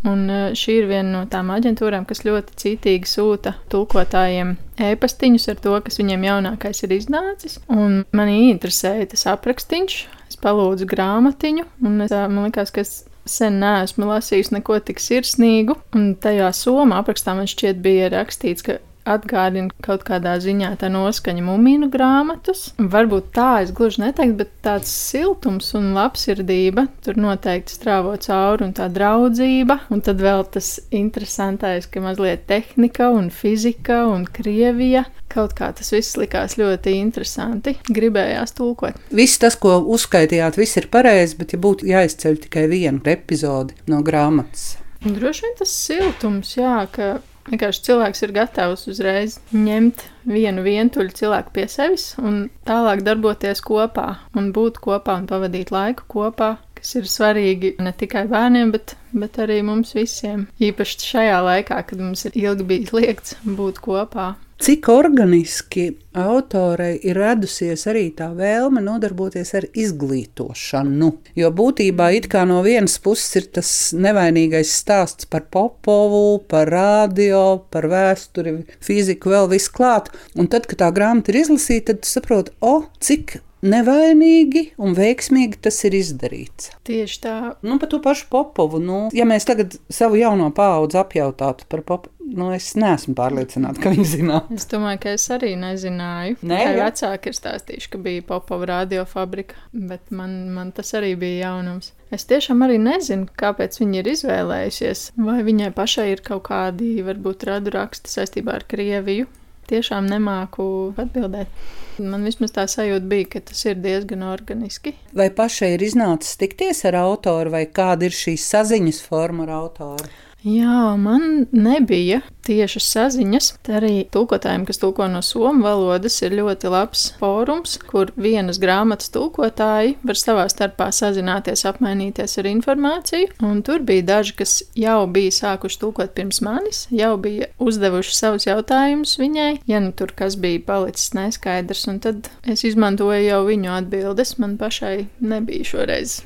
un 0.05 0.21
eh, 0.29 0.45
šī 0.53 0.77
ir 0.83 0.91
viena 0.91 1.15
no 1.15 1.23
tām 1.31 1.49
aģentūrām, 1.55 2.05
kas 2.05 2.21
ļoti 2.27 2.59
cītīgi 2.61 3.09
sūta 3.09 3.55
tulkotājiem 3.73 4.53
e-pastiņus 4.91 5.49
ar 5.55 5.59
to, 5.65 5.73
kas 5.87 5.97
viņiem 6.03 6.29
jaunākais 6.29 6.85
ir 6.85 6.93
iznācis. 6.99 7.57
Un 7.73 8.03
manī 8.13 8.51
interesēja 8.51 9.09
tas 9.15 9.25
aprakstīns. 9.33 10.03
Es 10.29 10.37
palūdzu 10.41 10.85
grāmatiņu, 10.89 11.65
un 11.85 11.99
es, 12.05 12.13
man 12.13 12.45
liekas, 12.45 12.73
ka 12.73 12.85
es 12.85 12.95
sen 13.25 13.59
neesmu 13.61 14.07
lasījis 14.09 14.51
neko 14.55 14.79
tik 14.85 15.01
sirsnīgu. 15.01 15.77
Un 15.97 16.13
tajā 16.21 16.51
somā 16.55 17.01
aprakstā 17.01 17.35
man 17.37 17.49
šķiet 17.49 17.81
bija 17.85 18.11
rakstīts, 18.13 18.65
ka 18.65 18.79
atgādina 19.05 19.71
kaut 19.85 20.03
kādā 20.07 20.35
ziņā 20.41 20.73
tā 20.81 20.89
noskaņa 20.91 21.43
mumiju 21.45 21.89
grāmatas. 21.93 22.67
Varbūt 22.77 23.31
tā 23.35 23.49
es 23.63 23.73
gluži 23.75 24.03
neteiktu, 24.05 24.37
bet 24.41 24.53
tāds 24.65 24.91
siltums 24.91 25.71
un 25.77 25.93
labsirdība 25.95 26.87
tur 27.05 27.19
noteikti 27.21 27.77
strāvo 27.77 28.15
cauri 28.21 28.67
un 28.67 28.75
tā 28.77 28.89
draudzība. 28.93 29.81
Un 29.93 30.03
tad 30.05 30.23
vēl 30.23 30.45
tas 30.53 30.75
interesantais, 30.95 31.89
ka 31.89 32.03
mazliet 32.03 32.47
tehnika 32.49 33.11
un 33.13 33.29
fizika 33.33 34.03
un 34.11 34.25
krievija. 34.25 35.05
Kaut 35.31 35.55
kā 35.57 35.71
tas 35.75 35.91
viss 35.91 36.15
likās 36.19 36.55
ļoti 36.59 36.95
interesanti. 36.99 37.75
Gribējās 37.91 38.55
tulkot. 38.55 38.97
Viss 39.15 39.41
tas, 39.41 39.57
ko 39.59 39.77
uzskaitījāt, 39.95 40.57
viss 40.59 40.79
ir 40.79 40.89
pareizi, 40.93 41.37
bet 41.41 41.55
ja 41.55 41.61
būtu 41.61 41.89
jāizceļ 41.89 42.41
tikai 42.47 42.65
viena 42.71 43.03
epizode 43.11 43.75
no 43.91 43.99
grāmatas, 44.05 44.75
Droši 45.05 45.43
vien 45.45 45.51
tas 45.59 45.69
siltums, 45.69 46.55
jā, 46.57 46.79
ka 46.89 47.19
vienkārši 47.49 47.83
cilvēks 47.89 48.25
ir 48.25 48.35
gatavs 48.35 48.87
uzreiz 48.91 49.39
ņemt 49.53 50.05
vienu 50.29 50.65
vientuļu 50.65 51.15
cilvēku 51.19 51.55
pie 51.55 51.67
sevis 51.71 52.13
un 52.21 52.45
tālāk 52.67 53.03
darboties 53.05 53.61
kopā 53.65 54.07
un 54.37 54.51
būt 54.55 54.81
kopā 54.83 55.19
un 55.21 55.27
pavadīt 55.29 55.73
laiku 55.75 56.07
kopā 56.17 56.55
kas 56.75 56.95
ir 56.99 57.07
svarīgi 57.09 57.69
ne 57.81 57.91
tikai 57.97 58.25
bērniem, 58.29 58.69
bet, 58.75 58.93
bet 59.15 59.39
arī 59.41 59.61
mums 59.65 59.95
visiem. 59.97 60.43
Īpaši 60.61 60.99
šajā 61.01 61.39
laikā, 61.47 61.79
kad 61.89 62.01
mums 62.03 62.27
ir 62.29 62.35
ilgi 62.37 62.67
bijis 62.69 62.91
liekts 62.93 63.37
būt 63.57 63.79
kopā. 63.81 64.33
Cik 64.55 64.87
organiski 64.87 65.89
autorei 66.15 66.93
ir 67.03 67.17
radusies 67.19 67.81
arī 67.91 68.05
tā 68.15 68.29
vēlme 68.37 68.79
nodarboties 68.79 69.49
ar 69.59 69.65
izglītošanu? 69.75 71.09
Jo 71.35 71.49
būtībā 71.51 72.07
no 72.47 72.61
vienas 72.63 72.95
puses 73.03 73.35
ir 73.35 73.49
tas 73.51 73.69
nevainīgais 73.91 74.71
stāsts 74.71 75.27
par 75.27 75.43
Popovu, 75.51 76.39
par 76.47 76.71
radio, 76.71 77.65
par 77.69 77.89
vēsturi, 77.91 78.63
fiziku, 78.79 79.35
vēl 79.35 79.51
viss 79.51 79.67
klāt. 79.67 80.07
Un 80.39 80.47
tad, 80.47 80.71
kad 80.71 80.79
tā 80.79 80.91
grāmata 80.95 81.35
ir 81.35 81.41
izlasīta, 81.43 81.91
tad 81.91 82.07
saproti, 82.07 82.55
o, 82.61 82.85
cik 83.03 83.41
nevainīgi 83.65 84.67
un 84.81 84.95
veiksmīgi 84.97 85.59
tas 85.65 85.79
ir 85.87 85.97
izdarīts. 85.97 86.71
Tieši 86.87 87.21
tā. 87.23 87.35
Nu, 87.65 87.79
par 87.81 87.91
to 87.91 87.99
pašu 88.03 88.29
Popovu. 88.31 88.79
Nu, 88.83 88.99
ja 89.15 89.27
mēs 89.27 89.47
tagad 89.47 89.77
savu 89.93 90.19
jauno 90.19 90.51
paudzi 90.55 90.99
apjautātu 91.01 91.67
par 91.71 91.83
Popovu, 91.87 92.13
nu, 92.25 92.49
es 92.55 92.71
neesmu 92.79 93.15
pārliecināta, 93.17 93.81
ka 93.83 93.93
viņi 93.93 94.07
zinātu. 94.13 94.57
Es 94.57 94.69
domāju, 94.71 95.01
ka 95.05 95.15
es 95.17 95.27
arī 95.33 95.53
nezināju. 95.61 96.39
Nē, 96.41 96.61
Tikai 96.61 96.79
vecāki 96.79 97.31
ir 97.31 97.37
stāstījuši, 97.37 97.91
ka 97.93 98.01
bija 98.05 98.25
Popova 98.31 98.71
radiofabrika, 98.73 99.59
bet 99.73 100.13
man, 100.15 100.37
man 100.55 100.73
tas 100.75 100.93
arī 100.97 101.13
bija 101.19 101.49
jaunums. 101.49 101.93
Es 102.13 102.27
tiešām 102.29 102.61
arī 102.65 102.77
nezinu, 102.81 103.27
kāpēc 103.39 103.79
viņi 103.81 104.01
ir 104.01 104.11
izvēlējušies. 104.13 105.07
Vai 105.25 105.39
viņai 105.45 105.71
pašai 105.75 106.11
ir 106.13 106.21
kaut 106.25 106.45
kādi, 106.49 106.93
varbūt, 107.05 107.47
radu 107.49 107.73
raksti 107.75 108.13
saistībā 108.13 108.59
ar 108.59 108.67
Krieviju. 108.69 109.27
Tiešām 109.65 110.05
nemāku 110.09 110.65
atbildēt. 111.01 111.49
Man 111.97 112.27
vismaz 112.27 112.53
tā 112.53 112.67
sajūta 112.69 113.07
bija, 113.09 113.29
ka 113.33 113.41
tas 113.49 113.63
ir 113.65 113.79
diezgan 113.81 114.25
organiski. 114.27 114.93
Vai 115.15 115.31
pašai 115.33 115.71
ir 115.73 115.85
iznācis 115.87 116.37
tikties 116.41 116.83
ar 116.85 116.99
autoru, 117.01 117.55
vai 117.55 117.65
kāda 117.65 118.05
ir 118.05 118.13
šī 118.13 118.35
saziņas 118.41 119.01
forma 119.07 119.47
ar 119.47 119.55
autoru? 119.63 120.11
Jā, 120.45 120.93
man 121.01 121.47
nebija 121.49 122.19
tieši 122.45 122.79
saziņas. 122.85 123.47
Arī 123.73 124.03
tulkotājiem, 124.13 124.67
kas 124.67 124.77
tulko 124.77 125.07
no 125.09 125.23
somu 125.25 125.65
valodas, 125.65 126.19
ir 126.21 126.35
ļoti 126.37 126.69
labs 126.69 127.07
fórums, 127.17 127.79
kur 127.89 128.11
vienas 128.13 128.59
grāmatas 128.61 129.09
tulkotāji 129.15 129.95
var 130.05 130.19
savā 130.21 130.43
starpā 130.53 130.91
sazināties, 130.93 131.65
apmainīties 131.65 132.37
ar 132.37 132.49
informāciju. 132.51 133.31
Un 133.47 133.63
tur 133.65 133.81
bija 133.87 134.05
daži, 134.11 134.35
kas 134.43 134.53
jau 134.77 134.99
bija 135.09 135.33
sākuši 135.33 135.81
tulkot 135.81 136.13
pirms 136.13 136.43
manis, 136.45 136.83
jau 136.93 137.15
bija 137.17 137.49
uzdevuši 137.57 138.13
savus 138.13 138.45
jautājumus 138.45 139.17
viņai, 139.17 139.49
ja 139.65 139.81
nu 139.81 139.95
tur 139.97 140.13
kas 140.13 140.37
bija 140.37 140.61
palicis 140.69 141.15
neskaidrs, 141.17 141.87
un 141.89 141.99
tad 142.05 142.29
es 142.45 142.67
izmantoju 142.69 143.25
jau 143.25 143.41
viņu 143.49 143.73
atbildes. 143.79 144.37
Man 144.37 144.59
pašai 144.61 145.07
nebija 145.25 145.73
šoreiz 145.73 146.19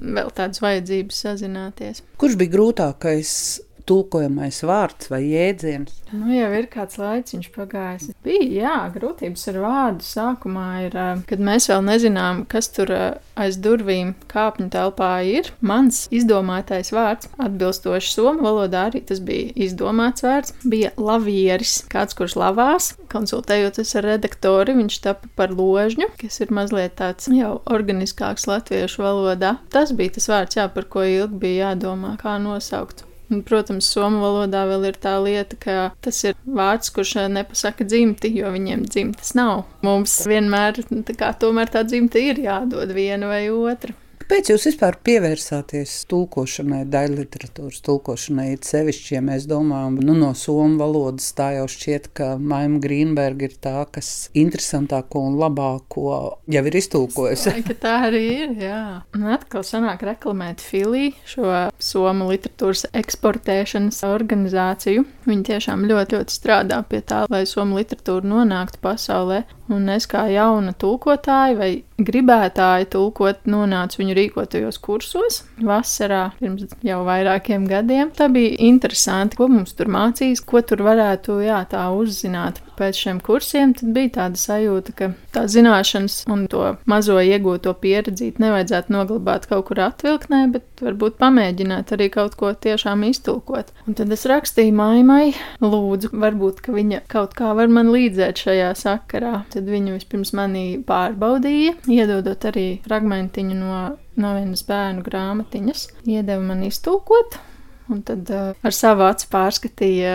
vēl 0.00 0.30
tādas 0.36 0.62
vajadzības 0.64 1.24
sazināties. 1.26 2.02
Kurš 2.20 2.38
bija 2.40 2.54
grūtākais 2.56 3.32
tulkojamais 3.88 4.60
vārds 4.66 5.10
vai 5.12 5.22
jēdziens? 5.24 6.00
Nu, 6.10 6.30
jau 6.34 6.50
ir 6.58 6.66
kāds 6.70 6.98
laiks 6.98 7.36
pagājis. 7.54 8.10
Bija, 8.24 8.46
jā, 8.50 8.76
grūtības 8.94 9.46
ar 9.52 9.58
vārdu. 9.62 10.06
Sākumā 10.06 10.66
ir, 10.86 10.96
eh, 10.96 11.22
kad 11.28 11.38
mēs 11.38 11.68
vēl 11.70 11.84
nezinām, 11.86 12.44
kas 12.50 12.68
tur 12.74 12.90
eh, 12.90 13.18
aiz 13.36 13.58
durvīm 13.62 14.14
kāpņu 14.30 14.70
telpā 14.74 15.12
ir. 15.26 15.50
Mans 15.60 16.06
izdomātais 16.10 16.92
vārds, 16.94 17.30
atbilstoši 17.38 18.12
somu 18.14 18.46
valodā, 18.46 18.88
arī 18.90 19.04
tas 19.06 19.20
bija 19.20 19.52
izdomāts 19.54 20.24
vārds, 20.26 20.54
bija 20.64 20.92
lavieris. 20.96 21.80
Kāds, 21.90 22.16
kurš 22.18 22.36
lavās, 22.40 22.94
konsultējoties 23.12 23.94
ar 23.98 24.08
redaktori, 24.14 24.76
viņš 24.78 25.00
tapa 25.06 25.30
par 25.36 25.54
ložņu, 25.54 26.10
kas 26.20 26.40
ir 26.42 26.54
mazliet 26.54 26.96
tāds 27.00 27.30
jau 27.30 27.60
organiskāks 27.70 28.48
latviešu 28.50 29.04
valodā. 29.04 29.56
Tas 29.70 29.94
bija 29.96 30.16
tas 30.18 30.30
vārds, 30.30 30.58
jā, 30.58 30.66
par 30.72 30.90
ko 30.90 31.06
ilgi 31.06 31.40
bija 31.46 31.70
jādomā, 31.70 32.16
kā 32.20 32.38
nosaukt. 32.42 33.06
Protams, 33.46 33.86
somu 33.86 34.24
valodā 34.24 34.64
vēl 34.66 34.88
ir 34.88 34.96
tā 34.98 35.14
lieta, 35.22 35.58
ka 35.60 35.76
tas 36.02 36.18
ir 36.26 36.34
vārds, 36.44 36.90
kurš 36.94 37.16
eh, 37.22 37.28
nepasaka 37.30 37.86
dzimti, 37.86 38.32
jo 38.40 38.50
viņiem 38.50 38.84
dzimtas 38.88 39.36
nav. 39.38 39.64
Mums 39.86 40.16
vienmēr 40.26 40.82
tā, 40.90 41.14
kā, 41.18 41.32
tā 41.38 41.84
dzimta 41.86 42.22
ir 42.22 42.42
jādod 42.42 42.94
viena 42.96 43.30
vai 43.30 43.44
otra. 43.54 43.94
Kāpēc 44.30 44.46
jūs 44.46 44.64
vispār 44.68 44.94
pievērsāties 45.02 45.92
tulkošanai, 46.06 46.84
daļai 46.86 47.16
literatūras 47.24 47.80
tulkošanai? 47.82 48.44
It 48.54 48.68
sevišķi, 48.68 49.16
ja 49.16 49.22
mēs 49.26 49.48
domājam 49.50 49.96
nu, 50.06 50.14
no 50.14 50.28
somu 50.38 50.78
valodas, 50.78 51.32
tā 51.34 51.48
jau 51.56 51.64
šķiet, 51.66 52.06
ka 52.14 52.28
Maima 52.38 52.78
Grīnberga 52.78 53.48
ir 53.48 53.56
tā, 53.58 53.74
kas 53.90 54.28
interesantāko 54.38 55.24
un 55.32 55.34
labāko 55.40 56.14
jau 56.46 56.62
ir 56.70 56.78
iztulkojusi. 56.78 57.56
Ka 57.72 57.78
tā 57.82 57.96
arī 58.12 58.22
ir. 58.36 58.54
Jā. 58.62 58.84
Un 59.18 59.26
atkal 59.34 59.66
sanāk 59.66 60.06
reklamēt 60.06 60.62
Filiju, 60.62 61.10
šo 61.26 61.50
somu 61.82 62.30
literatūras 62.30 62.86
eksportēšanas 63.02 64.04
organizāciju. 64.14 65.08
Viņi 65.26 65.48
tiešām 65.50 65.88
ļoti, 65.90 66.20
ļoti 66.20 66.38
strādā 66.38 66.84
pie 66.86 67.02
tā, 67.02 67.24
lai 67.26 67.42
somu 67.50 67.82
literatūra 67.82 68.30
nonāktu 68.36 68.78
pasaulē. 68.86 69.42
Un 69.70 69.86
es 69.94 70.08
kā 70.10 70.24
jauna 70.32 70.72
tulkotāja 70.74 71.54
vai 71.54 71.70
gribētāja 72.02 72.88
tulkot, 72.90 73.44
nonācu 73.50 74.00
viņu 74.00 74.16
rīkotajos 74.18 74.80
kursos 74.82 75.44
vasarā 75.62 76.24
pirms 76.40 76.74
jau 76.86 77.02
vairākiem 77.06 77.68
gadiem. 77.70 78.10
Tā 78.16 78.26
bija 78.34 78.56
interesanti, 78.66 79.38
ko 79.38 79.46
mums 79.52 79.76
tur 79.78 79.92
mācīs, 79.92 80.42
ko 80.42 80.64
tur 80.66 80.82
varētu 80.88 81.38
jā, 81.44 81.60
tā 81.70 81.86
uzzināt. 81.94 82.58
Pēc 82.80 82.96
šiem 82.96 83.18
kursiem 83.20 83.74
bija 83.92 84.08
tāda 84.14 84.40
sajūta, 84.40 84.92
ka 84.96 85.10
tā 85.34 85.42
zināšanas 85.52 86.22
un 86.32 86.46
to 86.48 86.62
mazo 86.88 87.18
iegūto 87.20 87.74
pieredzi 87.76 88.30
nevajadzētu 88.40 88.94
noglabāt 88.94 89.44
kaut 89.50 89.66
kur 89.68 89.82
atvilknē, 89.84 90.46
bet 90.54 90.80
varbūt 90.80 91.18
pamēģināt 91.20 91.92
arī 91.92 92.08
kaut 92.14 92.38
ko 92.40 92.54
tiešām 92.56 93.04
iztulkot. 93.10 93.74
Un 93.84 93.98
tad 93.98 94.16
es 94.16 94.24
rakstīju 94.30 94.72
maimai, 94.80 95.34
lūdzu, 95.60 96.14
varbūt 96.24 96.64
viņa 96.72 97.02
kaut 97.12 97.36
kā 97.36 97.52
var 97.58 97.68
man 97.68 97.92
līdzēt 97.92 98.46
šajā 98.46 98.72
sakarā. 98.80 99.42
Tad 99.52 99.68
viņa 99.68 99.98
vispirms 99.98 100.32
manī 100.40 100.64
pārbaudīja, 100.86 101.76
iedodot 101.84 102.48
arī 102.48 102.68
fragmentiņu 102.88 103.60
no, 103.60 103.80
no 104.16 104.34
vienas 104.40 104.64
bērnu 104.64 105.04
grāmatiņas, 105.04 105.88
iedeva 106.08 106.40
man 106.48 106.64
iztulkot, 106.64 107.36
un 107.92 108.00
tad 108.08 108.32
uh, 108.32 108.54
ar 108.56 108.76
savu 108.76 109.04
acu 109.10 109.28
pārskatīja 109.36 110.14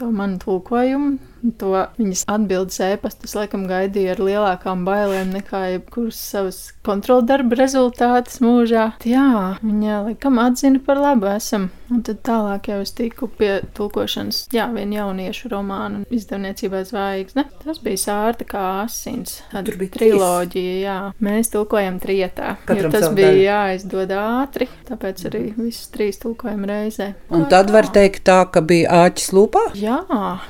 to 0.00 0.08
manu 0.14 0.40
tulkojumu. 0.40 1.18
To 1.60 1.70
viņas 1.98 2.24
atbildes 2.30 2.80
ēpastus 2.82 3.36
laikam 3.38 3.68
gaidīja 3.70 4.16
ar 4.16 4.22
lielākām 4.26 4.82
bailēm 4.88 5.30
nekā 5.36 5.60
jebkuras 5.74 6.18
savas 6.32 6.60
kontroldarba 6.86 7.60
rezultātus 7.60 8.40
mūžā. 8.42 8.88
Jā, 9.06 9.58
viņa 9.62 10.00
laikam 10.08 10.40
atzina 10.42 10.82
par 10.82 10.98
labu 11.02 11.30
esam. 11.30 11.68
Un 11.90 12.02
tad 12.04 12.18
tālāk 12.26 12.68
jau 12.68 12.78
es 12.84 12.92
tiku 12.92 13.28
pie 13.38 13.60
tulkošanas, 13.76 14.42
jā, 14.52 14.66
viena 14.74 14.98
jauniešu 15.02 15.48
romānu 15.52 16.02
izdevniecībā 16.12 16.82
zvaigzne. 16.88 17.46
Tas 17.62 17.78
bija 17.84 18.00
sārta 18.02 18.44
kā 18.48 18.64
asins. 18.84 19.38
Tur 19.52 19.78
bija 19.80 19.94
triloģija, 19.96 20.74
jā. 20.82 20.96
Mēs 21.24 21.48
tulkojam 21.54 21.96
trietā. 22.02 22.56
Katram 22.68 22.90
jo 22.90 22.92
tas 22.92 23.08
bija 23.16 23.30
daļu. 23.30 23.44
jāizdod 23.46 24.12
ātri, 24.18 24.68
tāpēc 24.88 25.24
arī 25.30 25.42
visas 25.56 25.88
trīs 25.94 26.20
tulkojam 26.22 26.66
reizē. 26.68 27.12
Un 27.32 27.46
Kā 27.46 27.50
tad 27.56 27.72
var 27.74 27.88
tā? 27.88 27.94
teikt 28.00 28.24
tā, 28.28 28.38
ka 28.52 28.60
bija 28.60 29.04
āķis 29.06 29.30
lūpā. 29.36 29.64
Jā, 29.78 29.98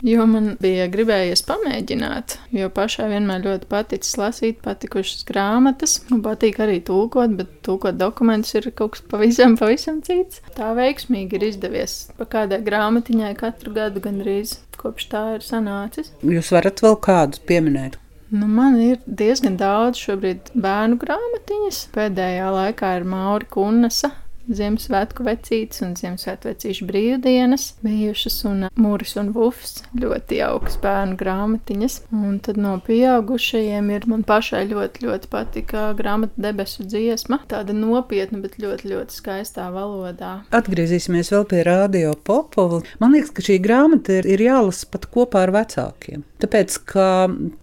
jo 0.03 0.27
man 0.31 0.57
bija 0.61 0.89
gribējies 0.91 1.45
pamēģināt, 1.49 2.39
jo 2.57 2.69
pašai 2.75 3.09
vienmēr 3.15 3.45
ļoti 3.47 3.69
paticis 3.71 4.17
lasīt, 4.19 4.59
patikušas 4.65 5.25
grāmatas, 5.29 6.01
un 6.11 6.23
patīk 6.25 6.59
arī 6.65 6.81
tulkot, 6.85 7.37
bet 7.39 7.55
tulkot 7.69 8.01
dokumentus 8.01 8.57
ir 8.59 8.71
kaut 8.73 8.97
kas 8.97 9.05
pavisam, 9.13 9.59
pavisam 9.61 10.01
cits. 10.05 10.43
Tā 10.57 10.73
veiksmīgi 10.79 11.39
ir 11.39 11.51
izdevies 11.53 12.01
pa 12.19 12.27
kādai 12.37 12.63
grāmatiņai 12.67 13.35
katru 13.39 13.77
gadu 13.77 14.03
gandrīz 14.05 14.59
kopš 14.79 15.09
tā 15.13 15.25
ir 15.37 15.45
sanācis. 15.45 16.13
Jūs 16.25 16.53
varat 16.55 16.83
vēl 16.85 16.99
kādus 17.05 17.43
pieminēt. 17.49 17.99
Nu, 18.29 18.45
man 18.45 18.77
ir 18.83 18.99
diezgan 19.07 19.57
daudz 19.57 20.01
šobrīd 20.05 20.51
bērnu 20.53 20.99
grāmatiņas. 21.01 21.87
Pēdējā 21.95 22.51
laikā 22.53 22.91
ir 22.99 23.07
Mauri 23.09 23.49
Kunnesa. 23.49 24.13
Ziemassvētku 24.49 25.25
vecītes 25.27 25.83
un 25.85 25.93
Ziemassvētku 25.99 26.49
vecīšu 26.49 26.87
brīvdienas 26.89 27.67
bijušas, 27.85 28.39
un 28.49 28.69
Mūris 28.81 29.15
un 29.21 29.33
Vufs 29.35 29.83
ļoti 29.99 30.39
jaukas 30.41 30.79
bērnu 30.83 31.19
grāmatiņas. 31.21 31.99
Un 32.17 32.39
tad 32.45 32.61
no 32.61 32.77
pieaugušajiem 32.87 33.91
ir 33.93 34.07
man 34.11 34.25
pašai 34.29 34.65
ļoti, 34.71 35.05
ļoti 35.05 35.31
patika 35.33 35.85
grāmata 35.99 36.49
debesu 36.49 36.87
dziesma. 36.89 37.43
Tāda 37.51 37.77
nopietna, 37.77 38.41
bet 38.45 38.57
ļoti, 38.63 38.89
ļoti 38.95 39.19
skaistā 39.21 39.69
valodā. 39.75 40.39
Atgriezīsimies 40.57 41.33
vēl 41.35 41.47
pie 41.51 41.63
radio 41.69 42.15
Popova. 42.17 42.81
Man 43.03 43.15
liekas, 43.17 43.35
ka 43.37 43.45
šī 43.45 43.61
grāmata 43.65 44.19
ir, 44.23 44.33
ir 44.33 44.47
jālasa 44.49 44.89
pat 44.89 45.09
kopā 45.13 45.45
ar 45.47 45.55
vecākiem. 45.59 46.25
Tāpēc, 46.41 46.81
ka 46.89 47.07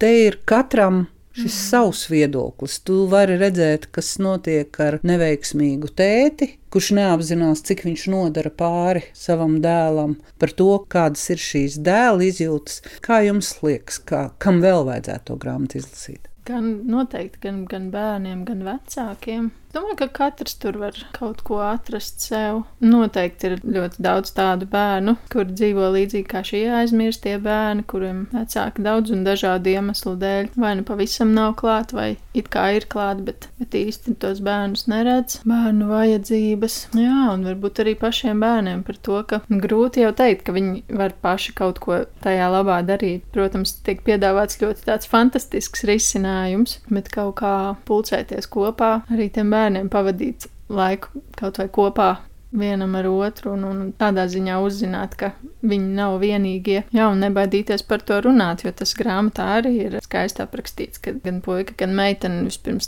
te 0.02 0.14
ir 0.28 0.42
katram 0.46 1.06
šis 1.36 1.52
mm. 1.52 1.62
savs 1.70 2.06
viedoklis. 2.12 2.80
Tu 2.88 3.06
vari 3.12 3.38
redzēt, 3.40 3.90
kas 3.96 4.16
notiek 4.24 4.80
ar 4.84 5.00
neveiksmīgu 5.06 5.92
tēti, 5.98 6.54
kurš 6.74 6.92
neapzinās, 6.98 7.64
cik 7.68 7.86
viņš 7.88 8.06
nodara 8.12 8.52
pāri 8.52 9.06
savam 9.16 9.60
dēlam, 9.64 10.18
par 10.42 10.56
to, 10.56 10.72
kādas 10.92 11.28
ir 11.34 11.42
šīs 11.42 11.80
dēla 11.84 12.30
izjūtas. 12.30 12.82
Kā 13.06 13.22
jums 13.28 13.56
liekas, 13.64 14.00
kā, 14.08 14.30
kam 14.42 14.64
vēl 14.64 14.88
vajadzētu 14.88 15.30
to 15.32 15.38
grāmatu 15.42 15.82
izlasīt? 15.82 16.32
Gan 16.46 16.68
noteikti, 16.86 17.42
gan, 17.48 17.64
gan 17.70 17.90
bērniem, 17.94 18.44
gan 18.46 18.66
vecākiem. 18.68 19.50
Domāju, 19.76 19.98
ka 20.00 20.08
katrs 20.08 20.54
tur 20.56 20.78
var 20.80 20.96
kaut 21.12 21.42
ko 21.44 21.58
atrast 21.60 22.22
sev. 22.24 22.62
Noteikti 22.80 23.50
ir 23.50 23.56
ļoti 23.60 24.00
daudz 24.06 24.30
tādu 24.38 24.70
bērnu, 24.72 25.18
kur 25.34 25.50
dzīvo 25.50 25.90
līdzīgi 25.92 26.30
kā 26.32 26.46
šie 26.48 26.62
aizmirstie 26.78 27.34
bērni, 27.44 27.84
kuriem 27.84 28.22
vecāki 28.32 28.86
daudz 28.86 29.12
un 29.12 29.26
dažādu 29.28 29.74
iemeslu 29.74 30.14
dēļ 30.22 30.54
vai 30.56 30.72
nu 30.80 30.86
pavisam 30.88 31.34
nav 31.36 31.58
klāt, 31.60 31.92
vai 31.92 32.14
it 32.32 32.48
kā 32.54 32.70
ir 32.78 32.88
klāt, 32.88 33.26
bet, 33.28 33.50
bet 33.60 33.76
īsti 33.76 34.16
tos 34.24 34.40
bērnus 34.46 34.86
neredz. 34.92 35.42
Bērnu 35.44 35.90
vajadzības. 35.92 36.80
Jā, 36.96 37.26
un 37.34 37.44
varbūt 37.50 37.84
arī 37.84 37.98
pašiem 38.00 38.40
bērniem 38.46 38.86
par 38.88 39.02
to, 39.04 39.20
ka 39.28 39.42
grūti 39.52 40.06
jau 40.06 40.14
teikt, 40.16 40.46
ka 40.48 40.56
viņi 40.56 40.86
var 40.96 41.18
paši 41.20 41.52
kaut 41.60 41.84
ko 41.84 42.00
tajā 42.24 42.48
labā 42.54 42.80
darīt. 42.88 43.28
Protams, 43.36 43.76
tiek 43.84 44.00
piedāvāts 44.08 44.64
ļoti 44.64 44.88
tāds 44.88 45.12
fantastisks 45.12 45.84
risinājums, 45.92 46.80
bet 46.88 47.12
kaut 47.12 47.42
kā 47.44 47.56
pulcēties 47.92 48.48
kopā 48.56 48.96
arī 49.12 49.28
tiem 49.36 49.52
bērniem 49.52 49.65
bērniem 49.66 49.92
pavadīt 49.92 50.50
laiku 50.70 51.26
kaut 51.40 51.62
vai 51.62 51.70
kopā 51.74 52.14
vienam 52.56 52.94
ar 52.96 53.08
otru, 53.10 53.52
un, 53.56 53.64
un 53.68 53.80
tādā 54.00 54.26
ziņā 54.32 54.60
uzzināt, 54.64 55.18
ka 55.20 55.32
viņi 55.66 55.90
nav 55.98 56.18
vienīgie. 56.22 56.86
Jā, 56.96 57.10
un 57.12 57.20
nebaidīties 57.24 57.84
par 57.90 58.04
to 58.06 58.22
runāt, 58.24 58.64
jo 58.64 58.72
tas 58.72 58.94
grāmatā 58.96 59.48
arī 59.58 59.74
ir 59.88 59.98
skaisti 60.06 60.44
aprakstīts, 60.46 61.02
ka 61.04 61.18
gan 61.26 61.42
puika, 61.44 61.76
gan 61.82 61.96
meitene 61.98 62.46
vispirms 62.48 62.88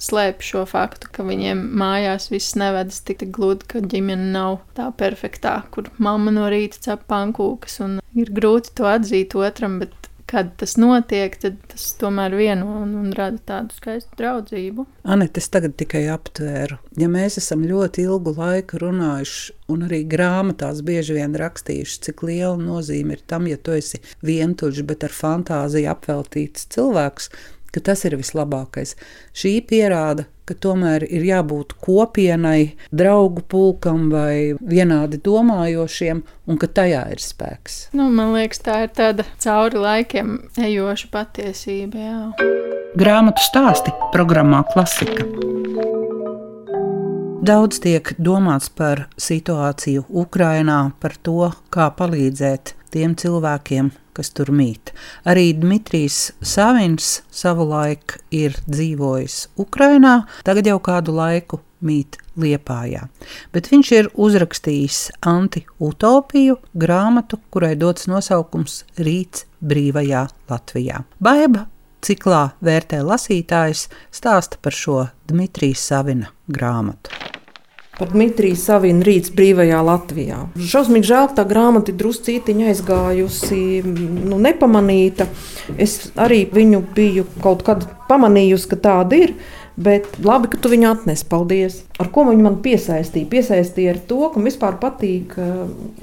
slēp 0.00 0.40
šo 0.46 0.64
faktu, 0.70 1.10
ka 1.12 1.26
viņiem 1.28 1.60
mājās 1.76 2.30
viss 2.32 2.56
nevedas 2.56 3.02
tik 3.04 3.26
gludi, 3.34 3.68
ka 3.68 3.84
ģimene 3.84 4.30
nav 4.32 4.62
tā 4.78 4.88
perfektā, 4.96 5.58
kur 5.74 5.90
mamma 5.98 6.32
no 6.32 6.48
rīta 6.48 6.80
cep 6.80 7.04
pankūkas, 7.10 7.82
un 7.84 8.00
ir 8.16 8.32
grūti 8.32 8.72
to 8.80 8.88
atzīt 8.88 9.36
otram, 9.36 9.80
bet 9.82 10.11
kad 10.32 10.54
tas 10.60 10.78
notiek, 10.80 11.34
tad 11.42 11.58
tas 11.68 11.90
tomēr 12.00 12.32
vieno 12.38 12.78
un, 12.80 12.94
un 13.02 13.12
rada 13.16 13.40
tādu 13.50 13.76
skaistu 13.76 14.16
draudzību. 14.16 14.86
Anita, 15.04 15.42
es 15.42 15.50
tagad 15.52 15.76
tikai 15.80 16.06
aptvēru. 16.12 16.78
Ja 17.00 17.08
mēs 17.12 17.36
esam 17.42 17.66
ļoti 17.68 18.06
ilgu 18.06 18.32
laiku 18.38 18.80
runājuši, 18.80 19.56
un 19.72 19.86
arī 19.88 20.02
grāmatās 20.08 20.80
bieži 20.86 21.18
vien 21.18 21.36
rakstījuši, 21.38 22.00
cik 22.08 22.24
liela 22.28 22.56
nozīme 22.60 23.18
ir 23.18 23.24
tam, 23.28 23.48
ja 23.50 23.60
tu 23.60 23.76
esi 23.76 24.00
vientuļš, 24.24 24.84
bet 24.88 25.04
ar 25.08 25.16
fantāziju 25.16 25.92
apveltīts 25.92 26.70
cilvēks, 26.72 27.28
ka 27.72 27.80
tas 27.80 28.04
ir 28.08 28.16
vislabākais. 28.20 28.94
Šī 29.36 29.56
pierāda, 29.68 30.26
ka 30.48 30.56
tomēr 30.58 31.06
ir 31.06 31.24
jābūt 31.26 31.76
kopienai, 31.82 32.74
draugu 32.92 33.44
pulkam 33.48 34.10
vai 34.12 34.52
vienādi 34.58 35.20
domājošiem, 35.22 36.22
un 36.46 36.60
ka 36.60 36.68
tajā 36.68 37.06
ir 37.14 37.22
spēks. 37.22 37.78
Nu, 37.96 38.10
man 38.12 38.34
liekas, 38.36 38.62
tā 38.66 38.82
ir 38.86 38.92
tāda 38.96 39.26
cauri 39.42 39.80
laikiem 39.82 40.36
ejoša 40.60 41.12
patiesība. 41.14 42.04
Jā. 42.08 42.50
Grāmatu 42.98 43.44
stāsti 43.46 43.94
programmā 44.12 44.64
Klasika. 44.72 45.24
Daudz 47.42 47.80
tiek 47.82 48.12
domāts 48.22 48.68
par 48.70 49.08
situāciju 49.18 50.04
Ukrajinā, 50.22 50.92
par 51.02 51.16
to, 51.26 51.48
kā 51.74 51.88
palīdzēt 51.98 52.76
tiem 52.94 53.16
cilvēkiem, 53.18 53.88
kas 54.16 54.32
tur 54.36 54.52
mīt. 54.54 54.92
Arī 55.28 55.52
Dmitrijs 55.58 56.32
Savins 56.44 57.22
savulaik 57.32 58.18
ir 58.34 58.56
dzīvojis 58.68 59.38
Ukrajinā, 59.62 60.22
tagad 60.46 60.68
jau 60.70 60.78
kādu 60.84 61.16
laiku 61.16 61.62
mīt 61.82 62.18
Liepājā. 62.38 63.08
Bet 63.52 63.68
viņš 63.72 63.90
ir 63.96 64.10
uzrakstījis 64.14 65.00
anti-utopiju 65.28 66.56
grāmatu, 66.78 67.40
kurai 67.52 67.74
dots 67.76 68.08
nosaukums 68.08 68.82
Rīts 69.00 69.46
brīvajā 69.60 70.24
Latvijā. 70.52 71.02
Baiba 71.20 71.66
ciklā 72.02 72.46
vērtē 72.64 73.02
lasītājs 73.06 73.88
stāsta 74.14 74.62
par 74.62 74.78
šo 74.78 75.04
Dmitrija 75.28 75.78
Savina 75.78 76.32
grāmatu 76.48 77.31
par 77.98 78.08
Dmitriju 78.08 78.56
Savinu 78.56 79.04
rīts 79.04 79.32
brīvajā 79.36 79.80
Latvijā. 79.84 80.38
Šausmīgi 80.56 81.10
žēl, 81.10 81.26
ka 81.30 81.42
tā 81.42 81.44
grāmata 81.48 81.92
ir 81.92 81.98
druscītiņa 82.00 82.70
aizgājusi, 82.72 83.58
nu, 83.84 84.38
nepamanīta. 84.40 85.28
Es 85.76 85.98
arī 86.16 86.46
viņu 86.52 86.80
biju 86.96 87.26
kaut 87.44 87.66
kad 87.66 87.84
pamanījusi, 88.08 88.70
ka 88.72 88.80
tāda 88.88 89.20
ir. 89.26 89.36
Bet 89.76 90.18
labi, 90.20 90.50
ka 90.52 90.58
tu 90.60 90.68
viņu 90.72 90.90
atnesi. 90.90 91.24
Paldies. 91.30 91.78
Ar 92.02 92.10
ko 92.12 92.26
viņi 92.28 92.44
man 92.44 92.58
piesaistīja? 92.64 93.28
Piesaistīja 93.30 93.94
ar 93.94 94.00
to, 94.08 94.18
ka 94.32 94.40
man 94.40 94.48
vispār 94.50 94.76
patīk, 94.82 95.36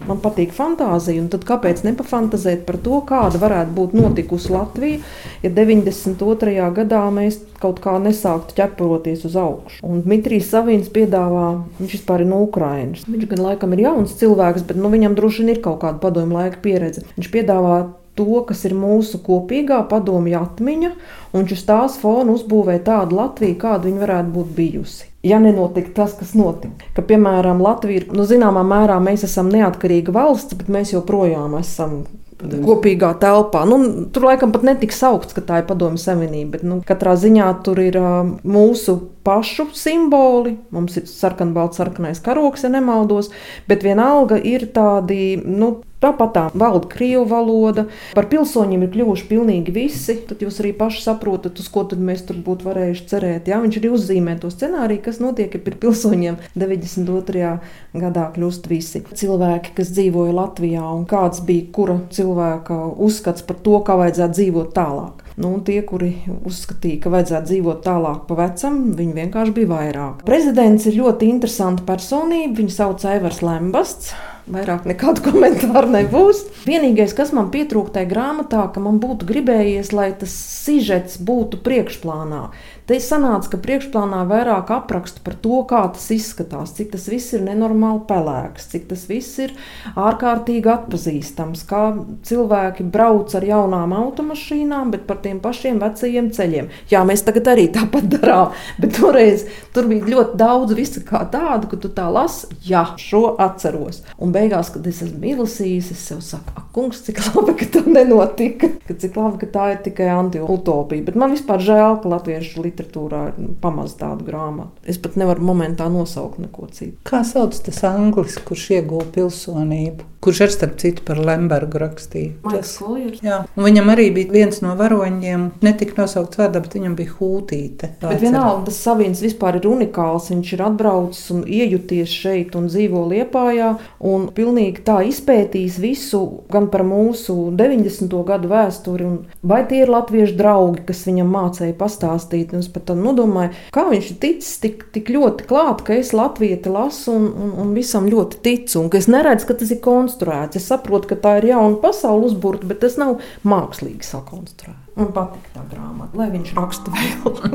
man 0.07 0.21
patīk 0.23 0.55
fantāzija. 0.55 1.27
Tad 1.33 1.45
kāpēc 1.47 1.83
nepafantazēt 1.85 2.65
par 2.65 2.79
to, 2.81 3.01
kāda 3.09 3.41
varētu 3.41 3.75
būt 3.77 3.93
notikusi 3.97 4.53
Latvija, 4.55 5.03
ja 5.43 5.53
92. 5.53 6.55
gadā 6.79 7.03
mēs 7.13 7.41
kaut 7.59 7.81
kā 7.83 7.97
nesāktu 8.01 8.55
ķeproties 8.57 9.25
uz 9.27 9.37
augšu. 9.37 9.83
Un 9.85 10.01
Dmitrijs 10.05 10.49
Savins 10.53 10.89
piedāvā, 10.93 11.59
viņš 11.81 11.97
vispār 11.99 12.23
ir 12.23 12.31
no 12.31 12.41
Ukrainas. 12.45 13.05
Viņš 13.09 13.29
gan 13.33 13.45
laikam 13.49 13.75
ir 13.75 13.85
jauns 13.85 14.15
cilvēks, 14.19 14.65
bet 14.69 14.79
nu, 14.79 14.89
viņam 14.93 15.17
droši 15.19 15.43
vien 15.43 15.55
ir 15.55 15.63
kaut 15.65 15.81
kāda 15.83 15.99
padomju 16.01 16.39
laika 16.39 16.61
pieredze. 16.63 17.03
Viņš 17.19 17.33
piedāvā 17.35 17.81
to, 18.19 18.43
kas 18.47 18.65
ir 18.67 18.75
mūsu 18.77 19.21
kopīgā 19.23 19.79
padomju 19.89 20.37
atmiņa, 20.43 20.91
un 21.33 21.47
uz 21.47 21.63
tās 21.67 21.97
fona 22.01 22.35
uzbūvē 22.35 22.79
tādu 22.85 23.17
Latviju, 23.19 23.57
kāda 23.61 23.87
viņa 23.87 24.03
varētu 24.03 24.35
būt 24.35 24.53
bijusi. 24.59 25.07
Ja 25.23 25.39
nenotika 25.43 25.91
tas, 25.97 26.13
kas 26.15 26.31
notika, 26.37 26.91
ka, 26.95 27.03
piemēram, 27.03 27.59
Latvija 27.63 28.03
ir, 28.03 28.07
nu, 28.15 28.23
zināmā 28.27 28.63
mērā 28.67 29.01
mēs 29.03 29.25
esam 29.27 29.49
neatkarīga 29.51 30.15
valsts, 30.15 30.55
bet 30.59 30.71
mēs 30.71 30.93
joprojām 30.93 31.57
esam 31.59 32.03
kopīgā 32.39 33.13
telpā. 33.19 33.65
Nu, 33.67 34.07
tur 34.13 34.29
laikam 34.29 34.53
pat 34.55 34.63
netika 34.63 34.95
saukts, 34.95 35.35
ka 35.35 35.43
tā 35.43 35.59
ir 35.61 35.67
padomju 35.67 35.99
savienība, 35.99 36.57
bet 36.57 36.63
nu, 36.67 36.79
katrā 36.87 37.17
ziņā 37.19 37.49
tur 37.65 37.81
ir 37.83 37.99
uh, 37.99 38.21
mūsu 38.47 38.95
pašu 39.29 39.69
simboli. 39.77 40.57
Mums 40.75 40.97
ir 40.97 41.05
sarkanbalts, 41.09 41.77
sarkanais 41.79 42.23
karoks, 42.25 42.65
ja 42.65 42.73
nemaldos, 42.73 43.29
bet 43.69 43.85
vienalga 43.85 44.41
ir 44.41 44.67
tādi 44.73 45.37
nu, 45.45 45.77
Tāpat 45.99 46.29
tā 46.31 46.45
valda 46.55 46.87
krievu 46.87 47.25
valoda. 47.27 47.83
Par 48.15 48.29
pilsoņiem 48.31 48.85
ir 48.85 48.91
kļuvuši 48.93 49.25
pilnīgi 49.27 49.73
visi. 49.75 50.15
Tad 50.29 50.39
jūs 50.45 50.61
arī 50.63 50.71
paši 50.79 51.03
saprotat, 51.03 51.59
uz 51.59 51.67
ko 51.67 51.83
mēs 51.91 52.23
tur 52.27 52.39
būtu 52.45 52.69
varējuši 52.69 53.07
cerēt. 53.11 53.51
Jā, 53.51 53.59
viņš 53.59 53.79
arī 53.81 53.91
uzzīmē 53.97 54.37
to 54.39 54.51
scenāriju, 54.53 55.03
kas 55.03 55.19
notiek, 55.19 55.51
ja 55.51 55.59
pie 55.59 55.75
pilsoņiem 55.75 56.39
92. 56.55 57.51
gadā 57.99 58.27
kļūst 58.35 58.71
visi 58.71 59.03
cilvēki, 59.11 59.75
kas 59.75 59.91
dzīvoja 59.91 60.37
Latvijā 60.39 60.85
un 60.87 61.03
kāds 61.09 61.43
bija 61.43 61.67
kura 61.75 61.99
cilvēka 62.15 62.79
uzskats 62.95 63.43
par 63.43 63.59
to, 63.65 63.81
kā 63.83 63.99
vajadzētu 63.99 64.39
dzīvot 64.39 64.71
tālāk. 64.77 65.25
Nu, 65.39 65.53
tie, 65.63 65.77
kuri 65.87 66.09
uzskatīja, 66.27 66.99
ka 67.05 67.11
vajadzētu 67.13 67.47
dzīvot 67.47 67.77
tālāk 67.85 68.25
pa 68.27 68.35
vecam, 68.41 68.79
viņi 68.97 69.13
vienkārši 69.21 69.53
bija 69.55 69.69
vairāk. 69.69 70.25
Prezidents 70.27 70.87
ir 70.89 70.97
ļoti 70.99 71.29
interesanta 71.31 71.85
personība. 71.87 72.57
Viņu 72.57 72.75
sauc 72.75 73.05
Aivars 73.07 73.39
Lembasts. 73.45 74.11
Vairāk 74.51 74.87
nekādu 74.89 75.23
komentāru 75.29 75.93
nebūs. 75.93 76.43
Vienīgais, 76.67 77.15
kas 77.15 77.31
man 77.37 77.53
pietrūkst 77.53 77.95
tajā 77.95 78.09
grāmatā, 78.11 78.65
ka 78.73 78.83
man 78.83 78.99
būtu 78.99 79.29
gribējies, 79.29 79.93
lai 79.95 80.09
tas 80.19 80.33
sižets 80.33 81.21
būtu 81.23 81.61
priekšplānā. 81.63 82.49
Te 82.89 82.97
sanāca, 82.97 83.51
ka 83.51 83.57
priekšplānā 83.61 84.23
vairāk 84.25 84.71
apraksta 84.73 85.21
par 85.21 85.35
to, 85.37 85.59
kā 85.69 85.83
tas 85.93 86.07
izskatās, 86.09 86.71
cik 86.73 86.87
tas 86.95 87.03
viss 87.05 87.35
ir 87.37 87.43
nenormāli 87.45 87.99
pelēks, 88.09 88.65
cik 88.71 88.87
tas 88.89 89.03
viss 89.05 89.35
ir 89.43 89.51
ārkārtīgi 89.93 90.71
atpazīstams, 90.73 91.61
kā 91.69 91.83
cilvēki 92.25 92.87
brauc 92.89 93.35
ar 93.37 93.45
jaunām 93.45 93.93
automašīnām, 93.93 94.89
bet 94.95 95.03
par 95.05 95.19
tiem 95.21 95.37
pašiem 95.43 95.77
vecajiem 95.83 96.31
ceļiem. 96.33 96.71
Jā, 96.89 97.03
mēs 97.05 97.21
tagad 97.27 97.51
arī 97.53 97.67
tāpat 97.75 98.07
darām, 98.15 98.57
bet 98.81 98.97
toreiz 98.97 99.45
tur 99.75 99.85
bija 99.91 100.09
ļoti 100.09 100.41
daudz 100.41 100.73
visa 100.73 101.05
kā 101.05 101.21
tādu, 101.29 101.69
ka 101.69 101.77
tu 101.85 101.93
tā 101.93 102.07
lasi, 102.09 102.49
jā, 102.65 102.87
šo 102.97 103.35
atceros. 103.37 104.01
Un 104.17 104.33
beigās, 104.33 104.73
kad 104.73 104.89
es 104.89 105.03
esmu 105.05 105.35
izlasījis, 105.35 105.93
es 105.93 106.07
sev 106.09 106.25
saku, 106.25 106.57
ak, 106.57 106.65
kungs, 106.73 107.05
cik 107.05 107.21
labi, 107.27 107.53
ka 107.61 107.69
tā 107.77 107.85
nenotika, 107.85 108.73
ka 108.89 108.97
cik 108.97 109.21
labi, 109.21 109.43
ka 109.45 109.53
tā 109.53 109.69
ir 109.75 109.79
tikai 109.85 110.09
anti-utopija. 110.17 111.05
Bet 111.05 111.21
man 111.21 111.37
vispār 111.37 111.61
žēl, 111.69 112.01
ka 112.01 112.15
latviešu 112.17 112.65
literatūra 112.65 112.78
literatūrā 112.79 113.23
ir 113.37 113.55
pamaz 113.61 113.95
tādu 113.99 114.25
grāmatu. 114.27 114.71
Es 114.87 114.97
pat 114.97 115.17
nevaru 115.19 115.43
momentā 115.51 115.89
nosaukt 115.91 116.39
neko 116.39 116.69
citu. 116.71 116.97
Kā 117.07 117.23
sauc 117.23 117.57
tas 117.65 117.83
anglis, 117.83 118.39
kurš 118.45 118.69
ieguva 118.79 119.05
pilsonību? 119.13 120.07
Kurš 120.19 120.41
ar 120.43 120.51
starp 120.51 120.79
citu 120.81 121.03
par 121.07 121.19
Lembergu 121.23 121.79
rakstīja? 121.79 122.33
Koljers. 122.43 123.21
Jā, 123.23 123.37
un 123.55 123.63
viņam 123.63 123.91
arī 123.93 124.09
bija 124.11 124.33
viens 124.33 124.57
no 124.59 124.73
varoņiem, 124.75 125.45
netika 125.63 126.01
nosaukts 126.01 126.41
vārdā, 126.41 126.59
bet 126.59 126.75
viņam 126.75 126.97
bija 126.97 127.13
hūtīte. 127.15 127.91
Bet 128.01 128.19
vienalga, 128.19 128.65
tas 128.67 128.81
Savins 128.83 129.21
vispār 129.23 129.61
ir 129.61 129.69
unikāls. 129.69 130.27
Viņš 130.33 130.51
ir 130.57 130.63
atbraucis 130.65 131.31
un 131.31 131.45
iejuties 131.47 132.11
šeit 132.11 132.57
un 132.59 132.67
dzīvo 132.67 133.05
Liepājā 133.13 133.69
un 134.11 134.27
pilnīgi 134.35 134.83
tā 134.89 134.97
izpētījis 135.07 135.79
visu 135.79 136.21
gan 136.51 136.67
par 136.73 136.83
mūsu 136.83 137.37
90. 137.55 138.19
gadu 138.27 138.51
vēsturi, 138.51 139.07
un 139.07 139.47
vai 139.53 139.61
tie 139.71 139.85
ir 139.85 139.93
latviešu 139.95 140.35
draugi, 140.35 140.83
kas 140.91 141.05
viņam 141.07 141.31
mācīja 141.31 141.79
pastāstīt. 141.79 142.51
Un 142.51 142.67
es 142.69 142.75
pat 142.75 142.91
nodomāju, 142.93 143.55
kā 143.73 143.85
viņš 143.89 144.11
ir 144.13 144.19
ticis 144.21 144.59
tik, 144.61 144.85
tik 144.93 145.09
ļoti 145.13 145.47
klāt, 145.49 145.81
ka 145.87 145.97
es 145.97 146.13
latvieti 146.13 146.71
lasu 146.71 147.15
un, 147.15 147.25
un, 147.33 147.55
un 147.63 147.73
visam 147.77 148.07
ļoti 148.09 148.41
ticu, 148.45 148.83
un 148.83 148.91
es 148.99 149.09
neredzu, 149.09 149.49
ka 149.49 149.57
tas 149.59 149.73
ir 149.73 149.81
konstruēts. 149.83 150.59
Es 150.59 150.69
saprotu, 150.69 151.11
ka 151.11 151.19
tā 151.19 151.37
ir 151.41 151.49
jauna 151.53 151.79
pasaule 151.81 152.29
uzbūrta, 152.29 152.69
bet 152.69 152.83
tas 152.85 152.99
nav 153.01 153.17
mākslīgi 153.47 154.05
sakonstruēts. 154.05 154.93
Man 154.99 155.13
patīk 155.15 155.45
tā 155.55 155.63
grāmata, 155.71 156.17
lai 156.19 156.29
viņš 156.35 156.49
raksta 156.57 156.93
vēl. 156.93 157.35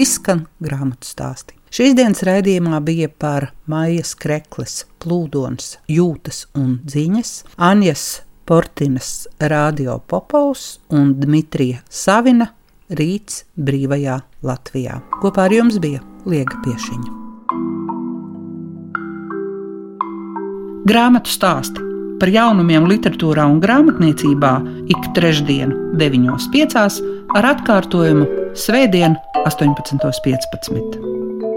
Izskan 0.00 0.46
grāmatu 0.62 1.08
stāstī. 1.08 1.56
Šīs 1.74 1.94
dienas 1.98 2.22
raidījumā 2.26 2.78
bija 2.82 3.10
par 3.10 3.50
Maijas 3.70 4.14
Krekles, 4.18 4.84
plūdons, 5.02 5.76
jūtas 5.90 6.44
un 6.58 6.78
dziņas, 6.86 7.32
Anjas 7.62 8.04
Portinas 8.50 9.28
radio 9.38 9.98
Popovs 9.98 10.80
un 10.90 11.12
Dmitrija 11.20 11.84
Savina 11.86 12.48
rīts 12.98 13.44
brīvajā 13.60 14.20
Latvijā. 14.46 15.00
Kopā 15.22 15.46
ar 15.48 15.54
jums 15.54 15.78
bija 15.82 16.02
Liega 16.26 16.58
Piešiņa. 16.64 17.18
Grāmatu 20.90 21.30
stāsti 21.30 21.86
par 22.20 22.32
jaunumiem 22.32 22.88
literatūrā 22.88 23.46
un 23.48 23.60
grāmatniecībā 23.62 24.54
ik 24.92 25.10
trešdienu, 25.16 25.94
9.5. 26.00 27.00
ar 27.36 27.52
atkārtojumu 27.54 28.26
Svētdien, 28.58 29.14
18.15. 29.46 31.49